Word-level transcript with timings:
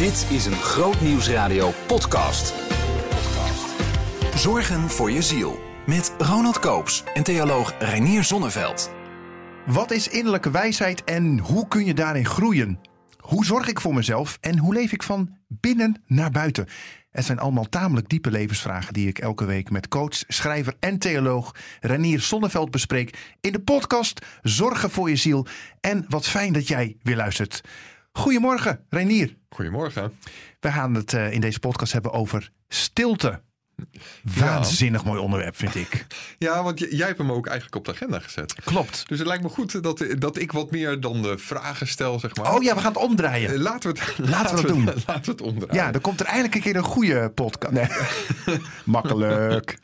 Dit 0.00 0.26
is 0.30 0.46
een 0.46 0.52
Groot 0.52 1.00
Nieuwsradio 1.00 1.72
podcast. 1.86 2.54
Zorgen 4.34 4.90
voor 4.90 5.10
je 5.10 5.22
ziel. 5.22 5.60
Met 5.86 6.14
Ronald 6.18 6.58
Koops 6.58 7.04
en 7.14 7.22
theoloog 7.22 7.74
Reinier 7.78 8.24
Zonneveld. 8.24 8.90
Wat 9.66 9.90
is 9.90 10.08
innerlijke 10.08 10.50
wijsheid 10.50 11.04
en 11.04 11.38
hoe 11.38 11.68
kun 11.68 11.84
je 11.84 11.94
daarin 11.94 12.26
groeien? 12.26 12.80
Hoe 13.18 13.44
zorg 13.44 13.68
ik 13.68 13.80
voor 13.80 13.94
mezelf 13.94 14.38
en 14.40 14.58
hoe 14.58 14.74
leef 14.74 14.92
ik 14.92 15.02
van 15.02 15.36
binnen 15.48 16.02
naar 16.06 16.30
buiten? 16.30 16.68
Het 17.10 17.24
zijn 17.24 17.38
allemaal 17.38 17.68
tamelijk 17.68 18.08
diepe 18.08 18.30
levensvragen 18.30 18.92
die 18.92 19.08
ik 19.08 19.18
elke 19.18 19.44
week 19.44 19.70
met 19.70 19.88
coach, 19.88 20.24
schrijver 20.28 20.74
en 20.78 20.98
theoloog 20.98 21.54
Renier 21.80 22.20
Sonneveld 22.20 22.70
bespreek 22.70 23.36
in 23.40 23.52
de 23.52 23.60
podcast 23.60 24.26
Zorgen 24.42 24.90
voor 24.90 25.08
je 25.08 25.16
ziel. 25.16 25.46
En 25.80 26.04
wat 26.08 26.26
fijn 26.26 26.52
dat 26.52 26.68
jij 26.68 26.96
weer 27.02 27.16
luistert. 27.16 27.62
Goedemorgen, 28.12 28.84
Renier. 28.88 29.36
Goedemorgen. 29.48 30.12
We 30.60 30.72
gaan 30.72 30.94
het 30.94 31.12
uh, 31.12 31.32
in 31.32 31.40
deze 31.40 31.58
podcast 31.58 31.92
hebben 31.92 32.12
over 32.12 32.50
stilte. 32.68 33.42
Waanzinnig 34.36 35.04
mooi 35.04 35.20
onderwerp, 35.20 35.56
vind 35.56 35.74
ik. 35.74 36.06
Ja, 36.38 36.62
want 36.62 36.78
jij 36.78 37.06
hebt 37.06 37.18
hem 37.18 37.32
ook 37.32 37.46
eigenlijk 37.46 37.76
op 37.76 37.84
de 37.84 37.90
agenda 37.90 38.18
gezet. 38.18 38.54
Klopt. 38.64 39.08
Dus 39.08 39.18
het 39.18 39.26
lijkt 39.26 39.42
me 39.42 39.48
goed 39.48 39.82
dat, 39.82 40.04
dat 40.18 40.38
ik 40.38 40.52
wat 40.52 40.70
meer 40.70 41.00
dan 41.00 41.22
de 41.22 41.38
vragen 41.38 41.88
stel, 41.88 42.18
zeg 42.18 42.36
maar. 42.36 42.54
Oh 42.54 42.62
ja, 42.62 42.74
we 42.74 42.80
gaan 42.80 42.92
het 42.92 43.02
omdraaien. 43.02 43.50
Eh, 43.50 43.58
Laten 43.58 43.94
we 43.94 44.00
het, 44.00 44.28
Laten 44.28 44.54
we 44.54 44.60
het 44.60 44.68
doen. 44.68 44.84
Laten 45.06 45.24
we 45.24 45.30
het 45.30 45.40
omdraaien. 45.40 45.84
Ja, 45.84 45.90
dan 45.90 46.00
komt 46.00 46.20
er 46.20 46.26
eindelijk 46.26 46.54
een 46.54 46.60
keer 46.60 46.76
een 46.76 46.82
goede 46.82 47.30
podcast. 47.30 47.72
Nee. 47.72 47.86
Makkelijk. 48.84 49.78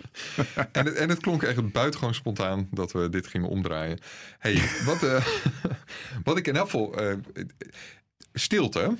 en, 0.72 0.84
het, 0.86 0.94
en 0.94 1.08
het 1.08 1.20
klonk 1.20 1.42
echt 1.42 1.72
buitengewoon 1.72 2.14
spontaan 2.14 2.68
dat 2.70 2.92
we 2.92 3.08
dit 3.08 3.26
gingen 3.26 3.48
omdraaien. 3.48 3.98
hey, 4.38 4.62
wat, 4.84 5.02
uh, 5.02 5.26
wat 6.24 6.36
ik 6.36 6.46
in 6.46 6.56
elk 6.56 6.70
geval... 6.70 7.02
Uh, 7.02 7.14
stilte 8.38 8.96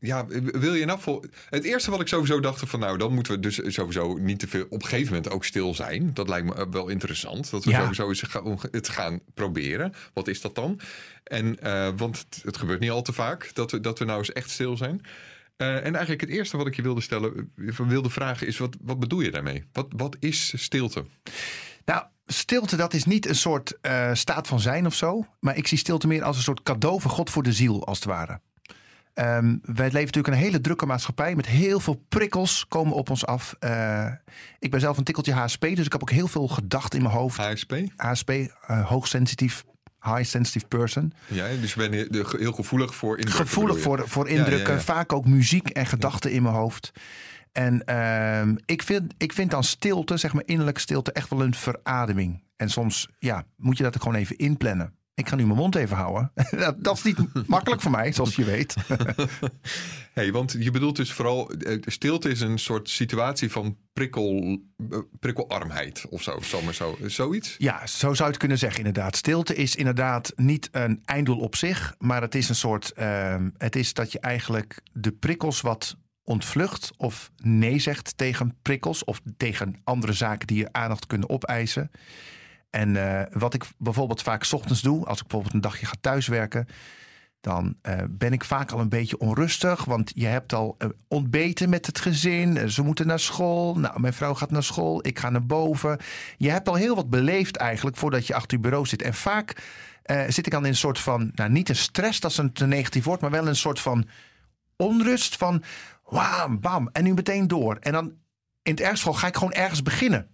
ja, 0.00 0.26
wil 0.52 0.74
je 0.74 0.84
nou 0.84 1.20
Het 1.50 1.64
eerste 1.64 1.90
wat 1.90 2.00
ik 2.00 2.08
sowieso 2.08 2.40
dacht 2.40 2.62
van 2.66 2.80
nou, 2.80 2.98
dan 2.98 3.14
moeten 3.14 3.32
we 3.32 3.40
dus 3.40 3.60
sowieso 3.66 4.14
niet 4.14 4.38
te 4.38 4.48
veel 4.48 4.64
op 4.64 4.82
een 4.82 4.88
gegeven 4.88 5.14
moment 5.14 5.30
ook 5.32 5.44
stil 5.44 5.74
zijn. 5.74 6.10
Dat 6.14 6.28
lijkt 6.28 6.46
me 6.46 6.68
wel 6.70 6.88
interessant. 6.88 7.50
Dat 7.50 7.64
we 7.64 7.70
ja. 7.70 7.92
sowieso 7.92 8.58
het 8.70 8.88
gaan 8.88 9.20
proberen. 9.34 9.94
Wat 10.12 10.28
is 10.28 10.40
dat 10.40 10.54
dan? 10.54 10.80
En 11.24 11.56
uh, 11.62 11.88
want 11.96 12.18
het, 12.18 12.42
het, 12.44 12.56
gebeurt 12.56 12.80
niet 12.80 12.90
al 12.90 13.02
te 13.02 13.12
vaak 13.12 13.50
dat 13.54 13.70
we, 13.70 13.80
dat 13.80 13.98
we 13.98 14.04
nou 14.04 14.18
eens 14.18 14.32
echt 14.32 14.50
stil 14.50 14.76
zijn. 14.76 15.00
Uh, 15.56 15.76
en 15.76 15.92
eigenlijk 15.94 16.20
het 16.20 16.30
eerste 16.30 16.56
wat 16.56 16.66
ik 16.66 16.76
je 16.76 16.82
wilde 16.82 17.00
stellen, 17.00 17.52
wilde 17.76 18.10
vragen 18.10 18.46
is: 18.46 18.58
wat, 18.58 18.76
wat 18.80 19.00
bedoel 19.00 19.20
je 19.20 19.30
daarmee? 19.30 19.64
Wat, 19.72 19.86
wat 19.96 20.16
is 20.20 20.52
stilte? 20.56 21.04
Nou, 21.84 22.04
stilte 22.26 22.76
dat 22.76 22.94
is 22.94 23.04
niet 23.04 23.28
een 23.28 23.34
soort 23.34 23.78
uh, 23.82 24.14
staat 24.14 24.46
van 24.46 24.60
zijn 24.60 24.86
of 24.86 24.94
zo. 24.94 25.26
Maar 25.40 25.56
ik 25.56 25.66
zie 25.66 25.78
stilte 25.78 26.06
meer 26.06 26.22
als 26.22 26.36
een 26.36 26.42
soort 26.42 26.62
cadeau 26.62 27.00
van 27.00 27.10
God 27.10 27.30
voor 27.30 27.42
de 27.42 27.52
ziel, 27.52 27.86
als 27.86 27.98
het 27.98 28.06
ware. 28.06 28.40
Um, 29.14 29.60
wij 29.62 29.86
leven 29.86 30.00
natuurlijk 30.00 30.34
een 30.34 30.42
hele 30.42 30.60
drukke 30.60 30.86
maatschappij 30.86 31.34
met 31.34 31.46
heel 31.46 31.80
veel 31.80 32.04
prikkels 32.08 32.66
komen 32.68 32.94
op 32.94 33.10
ons 33.10 33.26
af. 33.26 33.56
Uh, 33.60 34.06
ik 34.58 34.70
ben 34.70 34.80
zelf 34.80 34.98
een 34.98 35.04
tikkeltje 35.04 35.32
HSP, 35.32 35.60
dus 35.60 35.86
ik 35.86 35.92
heb 35.92 36.02
ook 36.02 36.10
heel 36.10 36.28
veel 36.28 36.48
gedachten 36.48 36.98
in 36.98 37.04
mijn 37.04 37.16
hoofd. 37.16 37.36
HSP? 37.36 37.74
HSP, 37.96 38.30
uh, 38.30 38.86
hoogsensitief 38.86 39.64
high 40.00 40.24
sensitive 40.24 40.66
person. 40.66 41.12
Ja, 41.26 41.48
dus 41.60 41.74
je 41.74 41.88
bent 41.88 42.14
heel 42.38 42.52
gevoelig 42.52 42.94
voor 42.94 43.18
indrukken. 43.18 43.46
Gevoelig 43.46 43.80
voor, 43.80 44.08
voor 44.08 44.28
indrukken. 44.28 44.68
Ja, 44.68 44.74
ja, 44.74 44.80
Vaak 44.80 45.12
ook 45.12 45.26
muziek 45.26 45.68
en 45.68 45.86
gedachten 45.86 46.32
in 46.32 46.42
mijn 46.42 46.54
hoofd. 46.54 46.92
En 47.52 47.82
uh, 47.86 48.56
ik, 48.66 48.82
vind, 48.82 49.14
ik 49.18 49.32
vind 49.32 49.50
dan 49.50 49.64
stilte, 49.64 50.16
zeg 50.16 50.32
maar 50.32 50.42
innerlijke 50.46 50.80
stilte, 50.80 51.12
echt 51.12 51.30
wel 51.30 51.42
een 51.42 51.54
verademing. 51.54 52.42
En 52.56 52.68
soms 52.70 53.08
ja, 53.18 53.44
moet 53.56 53.76
je 53.76 53.82
dat 53.82 53.94
er 53.94 54.00
gewoon 54.00 54.16
even 54.16 54.36
inplannen. 54.36 54.94
Ik 55.20 55.28
ga 55.28 55.36
nu 55.36 55.44
mijn 55.46 55.58
mond 55.58 55.74
even 55.74 55.96
houden. 55.96 56.32
dat, 56.78 56.96
is 56.96 57.02
niet 57.02 57.18
makkelijk 57.46 57.82
voor 57.82 57.90
mij, 57.90 58.12
zoals 58.12 58.36
je 58.36 58.44
weet. 58.44 58.74
hey, 60.12 60.32
want 60.32 60.56
je 60.58 60.70
bedoelt 60.70 60.96
dus 60.96 61.12
vooral, 61.12 61.50
eh, 61.50 61.78
stilte 61.86 62.30
is 62.30 62.40
een 62.40 62.58
soort 62.58 62.88
situatie 62.88 63.50
van 63.50 63.76
prikkel, 63.92 64.58
eh, 64.90 64.98
prikkelarmheid 65.18 66.06
of 66.08 66.22
zo, 66.22 66.38
zomaar 66.40 66.74
zo. 66.74 66.98
Zoiets? 67.06 67.54
Ja, 67.58 67.86
zo 67.86 68.06
zou 68.06 68.18
je 68.18 68.24
het 68.24 68.36
kunnen 68.36 68.58
zeggen 68.58 68.78
inderdaad. 68.78 69.16
Stilte 69.16 69.54
is 69.54 69.76
inderdaad 69.76 70.32
niet 70.36 70.68
een 70.72 71.00
einddoel 71.04 71.38
op 71.38 71.56
zich, 71.56 71.94
maar 71.98 72.22
het 72.22 72.34
is 72.34 72.48
een 72.48 72.54
soort, 72.54 72.92
uh, 72.98 73.34
het 73.56 73.76
is 73.76 73.94
dat 73.94 74.12
je 74.12 74.20
eigenlijk 74.20 74.80
de 74.92 75.12
prikkels 75.12 75.60
wat 75.60 75.96
ontvlucht 76.24 76.90
of 76.96 77.30
nee 77.36 77.78
zegt 77.78 78.16
tegen 78.16 78.56
prikkels 78.62 79.04
of 79.04 79.20
tegen 79.36 79.80
andere 79.84 80.12
zaken 80.12 80.46
die 80.46 80.58
je 80.58 80.72
aandacht 80.72 81.06
kunnen 81.06 81.28
opeisen. 81.28 81.90
En 82.70 82.94
uh, 82.94 83.22
wat 83.32 83.54
ik 83.54 83.64
bijvoorbeeld 83.78 84.22
vaak 84.22 84.52
ochtends 84.52 84.82
doe, 84.82 85.06
als 85.06 85.16
ik 85.16 85.22
bijvoorbeeld 85.22 85.54
een 85.54 85.60
dagje 85.60 85.86
ga 85.86 85.94
thuiswerken, 86.00 86.66
dan 87.40 87.76
uh, 87.82 87.98
ben 88.10 88.32
ik 88.32 88.44
vaak 88.44 88.70
al 88.70 88.80
een 88.80 88.88
beetje 88.88 89.18
onrustig. 89.18 89.84
Want 89.84 90.12
je 90.14 90.26
hebt 90.26 90.52
al 90.52 90.76
uh, 90.78 90.88
ontbeten 91.08 91.68
met 91.68 91.86
het 91.86 91.98
gezin. 91.98 92.70
Ze 92.70 92.82
moeten 92.82 93.06
naar 93.06 93.20
school. 93.20 93.78
Nou, 93.78 94.00
mijn 94.00 94.12
vrouw 94.12 94.34
gaat 94.34 94.50
naar 94.50 94.62
school. 94.62 95.06
Ik 95.06 95.18
ga 95.18 95.30
naar 95.30 95.46
boven. 95.46 95.98
Je 96.36 96.50
hebt 96.50 96.68
al 96.68 96.74
heel 96.74 96.94
wat 96.94 97.10
beleefd 97.10 97.56
eigenlijk 97.56 97.96
voordat 97.96 98.26
je 98.26 98.34
achter 98.34 98.56
je 98.56 98.62
bureau 98.62 98.86
zit. 98.86 99.02
En 99.02 99.14
vaak 99.14 99.62
zit 100.28 100.46
ik 100.46 100.52
dan 100.52 100.62
in 100.62 100.70
een 100.70 100.76
soort 100.76 100.98
van, 100.98 101.30
nou 101.34 101.50
niet 101.50 101.68
een 101.68 101.76
stress, 101.76 102.20
dat 102.20 102.30
is 102.30 102.36
een 102.36 102.52
te 102.52 102.66
negatief 102.66 103.04
woord, 103.04 103.20
maar 103.20 103.30
wel 103.30 103.46
een 103.46 103.56
soort 103.56 103.80
van 103.80 104.08
onrust 104.76 105.36
van 105.36 105.62
wam, 106.04 106.60
bam. 106.60 106.88
En 106.92 107.04
nu 107.04 107.14
meteen 107.14 107.48
door. 107.48 107.76
En 107.76 107.92
dan 107.92 108.12
in 108.62 108.72
het 108.72 108.80
ergste 108.80 109.12
ga 109.12 109.26
ik 109.26 109.36
gewoon 109.36 109.52
ergens 109.52 109.82
beginnen. 109.82 110.28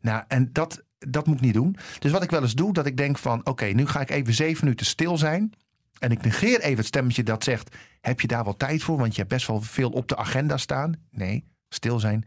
Nou, 0.00 0.24
en 0.28 0.52
dat, 0.52 0.82
dat 1.08 1.26
moet 1.26 1.36
ik 1.36 1.42
niet 1.42 1.54
doen. 1.54 1.76
Dus 1.98 2.10
wat 2.12 2.22
ik 2.22 2.30
wel 2.30 2.42
eens 2.42 2.54
doe, 2.54 2.72
dat 2.72 2.86
ik 2.86 2.96
denk 2.96 3.18
van... 3.18 3.46
oké, 3.46 3.64
nu 3.64 3.86
ga 3.86 4.00
ik 4.00 4.10
even 4.10 4.34
zeven 4.34 4.64
minuten 4.64 4.86
stil 4.86 5.18
zijn. 5.18 5.52
En 5.98 6.10
ik 6.10 6.22
negeer 6.22 6.60
even 6.60 6.76
het 6.76 6.86
stemmetje 6.86 7.22
dat 7.22 7.44
zegt... 7.44 7.76
heb 8.00 8.20
je 8.20 8.26
daar 8.26 8.44
wel 8.44 8.56
tijd 8.56 8.82
voor? 8.82 8.98
Want 8.98 9.12
je 9.12 9.18
hebt 9.18 9.32
best 9.32 9.46
wel 9.46 9.60
veel 9.60 9.90
op 9.90 10.08
de 10.08 10.16
agenda 10.16 10.56
staan. 10.56 10.94
Nee, 11.10 11.44
stil 11.68 11.98
zijn. 11.98 12.24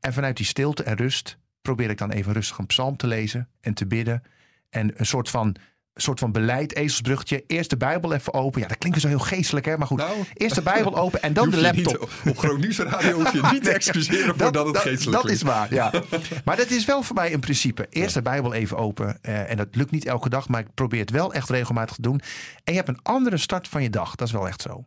En 0.00 0.12
vanuit 0.12 0.36
die 0.36 0.46
stilte 0.46 0.82
en 0.82 0.96
rust 0.96 1.38
probeer 1.62 1.90
ik 1.90 1.98
dan 1.98 2.10
even 2.10 2.32
rustig 2.32 2.58
een 2.58 2.66
psalm 2.66 2.96
te 2.96 3.06
lezen 3.06 3.48
en 3.60 3.74
te 3.74 3.86
bidden. 3.86 4.22
En 4.68 4.92
een 4.96 5.06
soort 5.06 5.30
van 5.30 5.56
soort 6.02 6.18
van 6.18 6.32
beleid, 6.32 6.74
ezelsbruggetje. 6.74 7.44
Eerst 7.46 7.70
de 7.70 7.76
Bijbel 7.76 8.12
even 8.12 8.34
open. 8.34 8.60
Ja, 8.60 8.68
dat 8.68 8.78
klinkt 8.78 9.00
zo 9.00 9.08
heel 9.08 9.18
geestelijk, 9.18 9.66
hè? 9.66 9.76
Maar 9.76 9.86
goed, 9.86 9.98
nou, 9.98 10.24
eerst 10.34 10.54
de 10.54 10.62
Bijbel 10.62 10.96
open 10.96 11.22
en 11.22 11.32
dan 11.32 11.50
de 11.50 11.60
laptop. 11.60 12.10
Niet, 12.24 12.32
op 12.32 12.38
Groot 12.38 12.64
Radio 12.76 13.12
hoef 13.12 13.32
je 13.32 13.48
niet 13.52 13.64
te 13.64 13.70
excuseren 13.70 14.26
dat, 14.26 14.36
voordat 14.36 14.66
het 14.66 14.78
geestelijk 14.78 15.22
Dat 15.22 15.30
is 15.30 15.42
waar, 15.42 15.74
ja. 15.74 15.92
maar 16.44 16.56
dat 16.56 16.70
is 16.70 16.84
wel 16.84 17.02
voor 17.02 17.14
mij 17.14 17.32
een 17.32 17.40
principe. 17.40 17.86
Eerst 17.90 18.14
de 18.14 18.22
Bijbel 18.22 18.54
even 18.54 18.76
open. 18.76 19.18
Uh, 19.22 19.50
en 19.50 19.56
dat 19.56 19.68
lukt 19.70 19.90
niet 19.90 20.04
elke 20.04 20.28
dag, 20.28 20.48
maar 20.48 20.60
ik 20.60 20.74
probeer 20.74 21.00
het 21.00 21.10
wel 21.10 21.32
echt 21.32 21.50
regelmatig 21.50 21.94
te 21.94 22.02
doen. 22.02 22.20
En 22.64 22.72
je 22.72 22.78
hebt 22.78 22.88
een 22.88 23.02
andere 23.02 23.36
start 23.36 23.68
van 23.68 23.82
je 23.82 23.90
dag. 23.90 24.14
Dat 24.14 24.26
is 24.26 24.32
wel 24.32 24.48
echt 24.48 24.62
zo. 24.62 24.84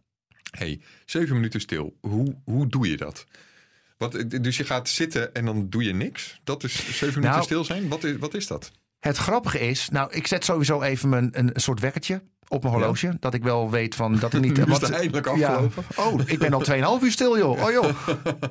hey, 0.52 0.82
zeven 1.06 1.36
minuten 1.36 1.62
stil. 1.62 1.98
Hoe, 2.02 2.36
hoe 2.44 2.68
doe 2.68 2.90
je 2.90 2.98
dat? 2.98 3.26
Wat, 3.98 4.26
dus 4.42 4.58
je 4.58 4.64
gaat 4.64 4.90
zitten 4.90 5.34
en 5.34 5.46
dan 5.46 5.70
doe 5.70 5.84
je 5.84 5.94
niks? 5.94 6.40
Dat 6.44 6.64
is 6.64 6.74
zeven 6.74 7.06
minuten 7.06 7.30
nou, 7.30 7.44
stil 7.44 7.64
zijn? 7.64 7.88
Wat 7.88 8.04
is, 8.04 8.18
wat 8.18 8.34
is 8.34 8.48
dat? 8.48 8.72
Het 9.04 9.18
grappige 9.18 9.60
is, 9.60 9.90
nou, 9.90 10.14
ik 10.14 10.28
zet 10.28 10.46
sowieso 10.46 10.82
even 10.82 11.10
mijn, 11.10 11.30
een 11.32 11.52
soort 11.56 11.80
wekkertje 11.80 12.22
op 12.48 12.64
mijn 12.64 12.76
horloge. 12.76 13.18
Dat 13.20 13.34
ik 13.34 13.44
wel 13.44 13.70
weet 13.70 13.96
van 13.96 14.16
dat 14.20 14.34
er 14.34 14.40
niet. 14.40 14.58
Is 14.58 14.66
wat, 14.66 14.90
eindelijk 14.90 15.28
afgelopen. 15.28 15.84
Ja, 15.96 16.04
oh, 16.04 16.20
ik 16.26 16.40
ben 16.40 16.54
al 16.54 16.98
2,5 17.00 17.04
uur 17.04 17.12
stil, 17.12 17.38
joh. 17.38 17.64
Oh, 17.64 17.72
joh. 17.72 17.90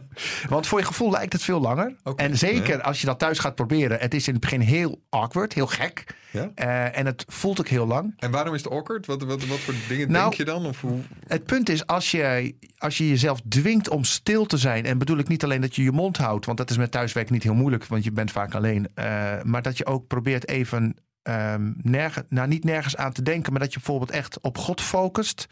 Want 0.48 0.66
voor 0.66 0.78
je 0.78 0.84
gevoel 0.84 1.10
lijkt 1.10 1.32
het 1.32 1.42
veel 1.42 1.60
langer. 1.60 1.96
Okay, 2.02 2.26
en 2.26 2.38
zeker 2.38 2.82
als 2.82 3.00
je 3.00 3.06
dat 3.06 3.18
thuis 3.18 3.38
gaat 3.38 3.54
proberen. 3.54 3.98
Het 3.98 4.14
is 4.14 4.26
in 4.26 4.32
het 4.32 4.42
begin 4.42 4.60
heel 4.60 5.00
awkward, 5.08 5.52
heel 5.52 5.66
gek. 5.66 6.04
Ja? 6.30 6.50
Uh, 6.54 6.98
en 6.98 7.06
het 7.06 7.24
voelt 7.28 7.60
ook 7.60 7.68
heel 7.68 7.86
lang. 7.86 8.14
En 8.18 8.30
waarom 8.30 8.54
is 8.54 8.62
het 8.62 8.72
awkward? 8.72 9.06
Wat, 9.06 9.22
wat, 9.22 9.46
wat 9.46 9.58
voor 9.58 9.74
dingen 9.88 10.10
nou, 10.10 10.22
denk 10.22 10.34
je 10.34 10.44
dan? 10.44 10.66
Of 10.66 10.80
hoe? 10.80 10.98
Het 11.26 11.44
punt 11.44 11.68
is, 11.68 11.86
als 11.86 12.10
je, 12.10 12.54
als 12.78 12.98
je 12.98 13.08
jezelf 13.08 13.40
dwingt 13.48 13.88
om 13.88 14.04
stil 14.04 14.46
te 14.46 14.56
zijn. 14.56 14.84
En 14.84 14.98
bedoel 14.98 15.18
ik 15.18 15.28
niet 15.28 15.44
alleen 15.44 15.60
dat 15.60 15.76
je 15.76 15.82
je 15.82 15.92
mond 15.92 16.16
houdt. 16.16 16.46
Want 16.46 16.58
dat 16.58 16.70
is 16.70 16.76
met 16.76 16.90
thuiswerk 16.90 17.30
niet 17.30 17.42
heel 17.42 17.54
moeilijk. 17.54 17.86
Want 17.86 18.04
je 18.04 18.12
bent 18.12 18.30
vaak 18.30 18.54
alleen. 18.54 18.88
Uh, 18.94 19.04
maar 19.42 19.62
dat 19.62 19.78
je 19.78 19.86
ook 19.86 20.06
probeert 20.06 20.48
even 20.48 20.96
um, 21.22 21.74
nergens, 21.82 22.26
nou, 22.28 22.48
niet 22.48 22.64
nergens 22.64 22.96
aan 22.96 23.12
te 23.12 23.22
denken, 23.22 23.52
maar 23.52 23.60
dat 23.60 23.72
je 23.72 23.78
bijvoorbeeld 23.78 24.10
echt 24.10 24.40
op 24.40 24.58
God 24.58 24.80
focust. 24.80 25.46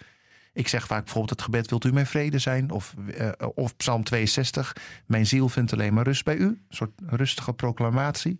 Ik 0.53 0.69
zeg 0.69 0.87
vaak 0.87 1.05
bijvoorbeeld 1.05 1.31
het 1.31 1.43
gebed, 1.43 1.71
wilt 1.71 1.85
u 1.85 1.93
mijn 1.93 2.07
vrede 2.07 2.39
zijn? 2.39 2.71
Of, 2.71 2.95
uh, 3.19 3.29
of 3.55 3.77
Psalm 3.77 4.05
62, 4.05 4.77
mijn 5.07 5.27
ziel 5.27 5.49
vindt 5.49 5.73
alleen 5.73 5.95
maar 5.95 6.05
rust 6.05 6.25
bij 6.25 6.37
u. 6.37 6.45
Een 6.45 6.61
soort 6.69 6.91
rustige 7.07 7.53
proclamatie. 7.53 8.39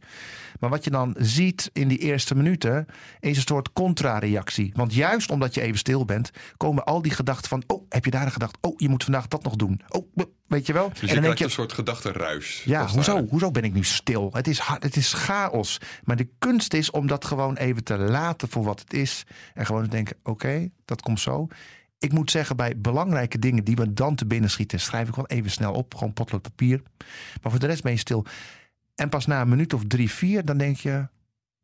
Maar 0.61 0.71
wat 0.71 0.85
je 0.85 0.91
dan 0.91 1.15
ziet 1.19 1.71
in 1.73 1.89
die 1.89 1.99
eerste 1.99 2.35
minuten, 2.35 2.87
is 3.21 3.37
een 3.37 3.43
soort 3.43 3.73
contrareactie. 3.73 4.73
Want 4.75 4.95
juist 4.95 5.31
omdat 5.31 5.55
je 5.55 5.61
even 5.61 5.79
stil 5.79 6.05
bent, 6.05 6.31
komen 6.57 6.85
al 6.85 7.03
die 7.03 7.13
gedachten 7.13 7.49
van, 7.49 7.63
oh, 7.67 7.85
heb 7.89 8.05
je 8.05 8.11
daar 8.11 8.25
een 8.25 8.33
gedachte? 8.33 8.59
Oh, 8.61 8.75
je 8.77 8.89
moet 8.89 9.05
vandaag 9.05 9.29
dat 9.29 9.43
nog 9.43 9.57
doen. 9.57 9.81
Oh, 9.89 10.09
weet 10.47 10.67
je 10.67 10.73
wel? 10.73 10.89
Dus 10.89 11.01
je 11.01 11.07
en 11.07 11.13
dan 11.13 11.23
krijgt 11.23 11.39
je, 11.39 11.45
een 11.45 11.51
soort 11.51 11.73
gedachtenruis. 11.73 12.63
Ja, 12.65 12.87
hoezo, 12.87 13.27
hoezo 13.27 13.51
ben 13.51 13.65
ik 13.65 13.73
nu 13.73 13.85
stil? 13.85 14.31
Het 14.33 14.49
is, 14.49 14.61
het 14.63 14.97
is 14.97 15.13
chaos. 15.13 15.79
Maar 16.05 16.17
de 16.17 16.29
kunst 16.39 16.75
is 16.75 16.91
om 16.91 17.07
dat 17.07 17.25
gewoon 17.25 17.57
even 17.57 17.85
te 17.85 17.99
laten 17.99 18.49
voor 18.49 18.65
wat 18.65 18.81
het 18.81 18.93
is. 18.93 19.27
En 19.55 19.67
gewoon 19.67 19.83
te 19.83 19.89
denken, 19.89 20.17
oké, 20.23 20.71
dat 20.85 21.03
komt 21.03 21.21
zo 21.21 21.49
ik 22.01 22.13
moet 22.13 22.31
zeggen, 22.31 22.57
bij 22.57 22.79
belangrijke 22.79 23.39
dingen 23.39 23.65
die 23.65 23.77
me 23.77 23.93
dan 23.93 24.15
te 24.15 24.27
binnen 24.27 24.51
schieten, 24.51 24.81
schrijf 24.81 25.09
ik 25.09 25.15
wel 25.15 25.27
even 25.27 25.51
snel 25.51 25.73
op. 25.73 25.95
Gewoon 25.95 26.13
potlood 26.13 26.43
papier. 26.43 26.83
Maar 27.43 27.51
voor 27.51 27.61
de 27.61 27.67
rest 27.67 27.83
ben 27.83 27.93
je 27.93 27.99
stil. 27.99 28.25
En 28.95 29.09
pas 29.09 29.27
na 29.27 29.41
een 29.41 29.49
minuut 29.49 29.73
of 29.73 29.85
drie, 29.87 30.11
vier, 30.11 30.45
dan 30.45 30.59
denk 30.59 30.77
je. 30.77 31.09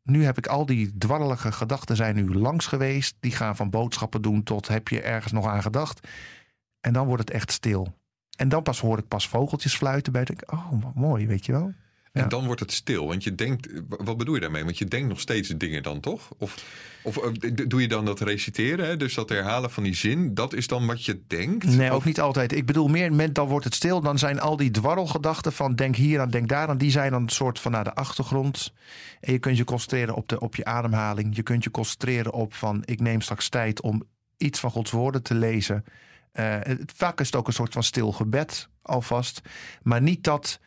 Nu 0.03 0.23
heb 0.23 0.37
ik 0.37 0.47
al 0.47 0.65
die 0.65 0.97
dwarrelige 0.97 1.51
gedachten 1.51 1.95
zijn 1.95 2.15
nu 2.15 2.33
langs 2.33 2.65
geweest. 2.67 3.15
Die 3.19 3.31
gaan 3.31 3.55
van 3.55 3.69
boodschappen 3.69 4.21
doen 4.21 4.43
tot 4.43 4.67
heb 4.67 4.87
je 4.87 5.01
ergens 5.01 5.33
nog 5.33 5.45
aan 5.45 5.61
gedacht. 5.61 6.07
En 6.79 6.93
dan 6.93 7.07
wordt 7.07 7.21
het 7.21 7.31
echt 7.31 7.51
stil. 7.51 7.95
En 8.37 8.49
dan 8.49 8.63
pas 8.63 8.79
hoor 8.79 8.97
ik 8.97 9.07
pas 9.07 9.27
vogeltjes 9.27 9.75
fluiten 9.75 10.13
ik, 10.13 10.51
oh, 10.51 10.95
mooi, 10.95 11.27
weet 11.27 11.45
je 11.45 11.51
wel. 11.51 11.73
En 12.17 12.23
Ja. 12.23 12.29
dan 12.29 12.45
wordt 12.45 12.59
het 12.61 12.71
stil. 12.71 13.07
Want 13.07 13.23
je 13.23 13.35
denkt, 13.35 13.67
wat 13.87 14.17
bedoel 14.17 14.35
je 14.35 14.41
daarmee? 14.41 14.63
Want 14.63 14.77
je 14.77 14.85
denkt 14.85 15.07
nog 15.09 15.19
steeds 15.19 15.49
dingen 15.49 15.83
dan, 15.83 15.99
toch? 15.99 16.29
Of, 16.37 16.63
of 17.03 17.17
eh, 17.17 17.51
doe 17.67 17.81
je 17.81 17.87
dan 17.87 18.05
dat 18.05 18.19
reciteren? 18.19 18.85
Hè? 18.85 18.97
Dus 18.97 19.13
dat 19.13 19.29
herhalen 19.29 19.71
van 19.71 19.83
die 19.83 19.95
zin, 19.95 20.33
dat 20.33 20.53
is 20.53 20.67
dan 20.67 20.85
wat 20.85 21.05
je 21.05 21.21
denkt? 21.27 21.65
Nee, 21.65 21.89
Of- 21.89 21.95
ook 21.95 22.05
niet 22.05 22.19
altijd. 22.19 22.51
Ik 22.53 22.65
bedoel 22.65 22.87
meer, 22.87 23.13
met 23.13 23.35
dan 23.35 23.47
wordt 23.47 23.65
het 23.65 23.75
stil. 23.75 24.01
Dan 24.01 24.17
zijn 24.19 24.39
al 24.39 24.57
die 24.57 24.71
dwarrelgedachten 24.71 25.53
van 25.53 25.75
denk 25.75 25.95
hier 25.95 26.19
aan, 26.19 26.29
denk 26.29 26.49
daar 26.49 26.67
aan. 26.67 26.77
Die 26.77 26.91
zijn 26.91 27.11
dan 27.11 27.21
een 27.21 27.29
soort 27.29 27.59
van 27.59 27.71
naar 27.71 27.83
de 27.83 27.93
achtergrond. 27.95 28.73
En 29.19 29.31
je 29.33 29.39
kunt 29.39 29.57
je 29.57 29.63
concentreren 29.63 30.15
op, 30.15 30.27
de, 30.29 30.39
op 30.39 30.55
je 30.55 30.65
ademhaling. 30.65 31.35
Je 31.35 31.43
kunt 31.43 31.63
je 31.63 31.71
concentreren 31.71 32.33
op 32.33 32.53
van 32.53 32.81
ik 32.85 32.99
neem 32.99 33.21
straks 33.21 33.49
tijd 33.49 33.81
om 33.81 34.03
iets 34.37 34.59
van 34.59 34.71
Gods 34.71 34.91
woorden 34.91 35.23
te 35.23 35.35
lezen. 35.35 35.83
Eh, 36.31 36.55
het, 36.59 36.91
vaak 36.95 37.19
is 37.19 37.25
het 37.25 37.35
ook 37.35 37.47
een 37.47 37.53
soort 37.53 37.73
van 37.73 37.83
stil 37.83 38.11
gebed 38.11 38.69
alvast. 38.81 39.41
Maar 39.83 40.01
niet 40.01 40.23
dat 40.23 40.59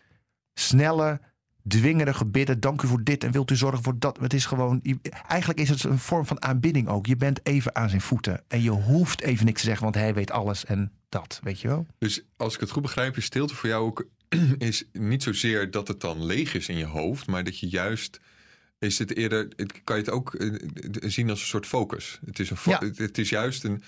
snelle, 0.54 1.20
dwingerige 1.68 2.26
bidden. 2.26 2.60
Dank 2.60 2.82
u 2.82 2.86
voor 2.86 3.04
dit 3.04 3.24
en 3.24 3.32
wilt 3.32 3.50
u 3.50 3.56
zorgen 3.56 3.82
voor 3.82 3.98
dat. 3.98 4.18
Het 4.20 4.34
is 4.34 4.46
gewoon, 4.46 4.82
eigenlijk 5.28 5.60
is 5.60 5.68
het 5.68 5.84
een 5.84 5.98
vorm 5.98 6.26
van 6.26 6.42
aanbidding 6.42 6.88
ook. 6.88 7.06
Je 7.06 7.16
bent 7.16 7.46
even 7.46 7.74
aan 7.76 7.88
zijn 7.88 8.00
voeten. 8.00 8.42
En 8.48 8.62
je 8.62 8.70
hoeft 8.70 9.22
even 9.22 9.44
niks 9.46 9.60
te 9.60 9.66
zeggen, 9.66 9.82
want 9.84 9.94
hij 9.94 10.14
weet 10.14 10.30
alles 10.30 10.64
en 10.64 10.92
dat, 11.08 11.40
weet 11.42 11.60
je 11.60 11.68
wel. 11.68 11.86
Dus 11.98 12.22
als 12.36 12.54
ik 12.54 12.60
het 12.60 12.70
goed 12.70 12.82
begrijp, 12.82 13.16
is 13.16 13.24
stilte 13.24 13.54
voor 13.54 13.68
jou 13.68 13.84
ook 13.86 14.06
is 14.58 14.84
niet 14.92 15.22
zozeer 15.22 15.70
dat 15.70 15.88
het 15.88 16.00
dan 16.00 16.24
leeg 16.24 16.54
is 16.54 16.68
in 16.68 16.76
je 16.76 16.84
hoofd, 16.84 17.26
maar 17.26 17.44
dat 17.44 17.58
je 17.58 17.68
juist 17.68 18.20
is 18.78 18.98
het 18.98 19.16
eerder, 19.16 19.48
kan 19.84 19.96
je 19.96 20.02
het 20.02 20.10
ook 20.10 20.34
eh, 20.34 20.52
zien 21.00 21.30
als 21.30 21.40
een 21.40 21.46
soort 21.46 21.66
focus. 21.66 22.18
Het 22.26 22.38
is, 22.38 22.50
een 22.50 22.56
fo- 22.56 22.70
Ja. 22.70 22.78
het, 22.78 22.98
het 22.98 23.18
is 23.18 23.28
juist 23.28 23.64
een, 23.64 23.82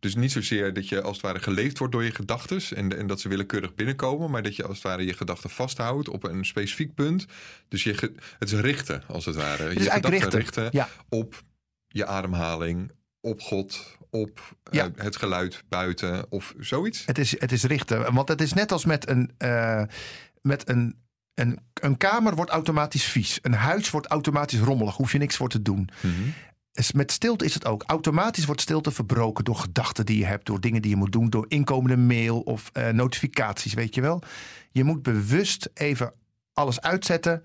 dus 0.00 0.14
niet 0.14 0.32
zozeer 0.32 0.72
dat 0.72 0.88
je 0.88 1.02
als 1.02 1.16
het 1.16 1.26
ware 1.26 1.38
geleefd 1.40 1.78
wordt 1.78 1.92
door 1.92 2.04
je 2.04 2.14
gedachten 2.14 2.60
en, 2.76 2.98
en 2.98 3.06
dat 3.06 3.20
ze 3.20 3.28
willekeurig 3.28 3.74
binnenkomen, 3.74 4.30
maar 4.30 4.42
dat 4.42 4.56
je 4.56 4.62
als 4.64 4.74
het 4.74 4.82
ware 4.86 5.04
je 5.04 5.12
gedachten 5.12 5.50
vasthoudt 5.50 6.08
op 6.08 6.24
een 6.24 6.44
specifiek 6.44 6.94
punt. 6.94 7.26
Dus 7.68 7.82
je, 7.82 7.94
ge- 7.94 8.12
het 8.38 8.52
is 8.52 8.60
richten 8.60 9.02
als 9.06 9.24
het 9.24 9.34
ware. 9.36 9.62
Het 9.62 9.72
je 9.82 9.90
eigenlijk 9.90 10.06
richten. 10.22 10.38
richten 10.38 10.68
Ja, 10.72 10.88
op 11.08 11.42
je 11.88 12.06
ademhaling, 12.06 12.90
op 13.20 13.40
God, 13.40 13.96
op 14.10 14.56
eh, 14.62 14.84
het 14.96 15.16
geluid 15.16 15.64
buiten 15.68 16.26
of 16.32 16.54
zoiets. 16.58 17.02
het 17.06 17.18
is, 17.18 17.40
het 17.40 17.52
is 17.52 17.62
richten. 17.62 18.14
Want 18.14 18.28
het 18.28 18.40
is 18.40 18.52
net 18.52 18.72
als 18.72 18.84
met 18.84 19.08
een, 19.08 19.30
eh, 19.38 19.82
met 20.42 20.68
een, 20.68 20.96
een, 21.34 21.58
een 21.74 21.96
kamer 21.96 22.34
wordt 22.34 22.50
automatisch 22.50 23.04
vies. 23.04 23.38
Een 23.42 23.52
huis 23.54 23.90
wordt 23.90 24.06
automatisch 24.06 24.60
rommelig. 24.60 24.96
Hoef 24.96 25.12
je 25.12 25.18
niks 25.18 25.36
voor 25.36 25.48
te 25.48 25.62
doen. 25.62 25.88
Dus 26.00 26.10
Met 26.94 27.12
stilte 27.12 27.44
is 27.44 27.54
het 27.54 27.64
ook. 27.66 27.82
Automatisch 27.86 28.44
wordt 28.44 28.60
stilte 28.60 28.90
verbroken 28.90 29.44
door 29.44 29.56
gedachten 29.56 30.06
die 30.06 30.18
je 30.18 30.24
hebt, 30.24 30.46
door 30.46 30.60
dingen 30.60 30.82
die 30.82 30.90
je 30.90 30.96
moet 30.96 31.12
doen, 31.12 31.30
door 31.30 31.44
inkomende 31.48 31.96
mail 31.96 32.40
of 32.40 32.70
eh, 32.72 32.88
notificaties, 32.88 33.74
weet 33.74 33.94
je 33.94 34.00
wel. 34.00 34.22
Je 34.70 34.84
moet 34.84 35.02
bewust 35.02 35.70
even 35.74 36.12
alles 36.52 36.80
uitzetten 36.80 37.42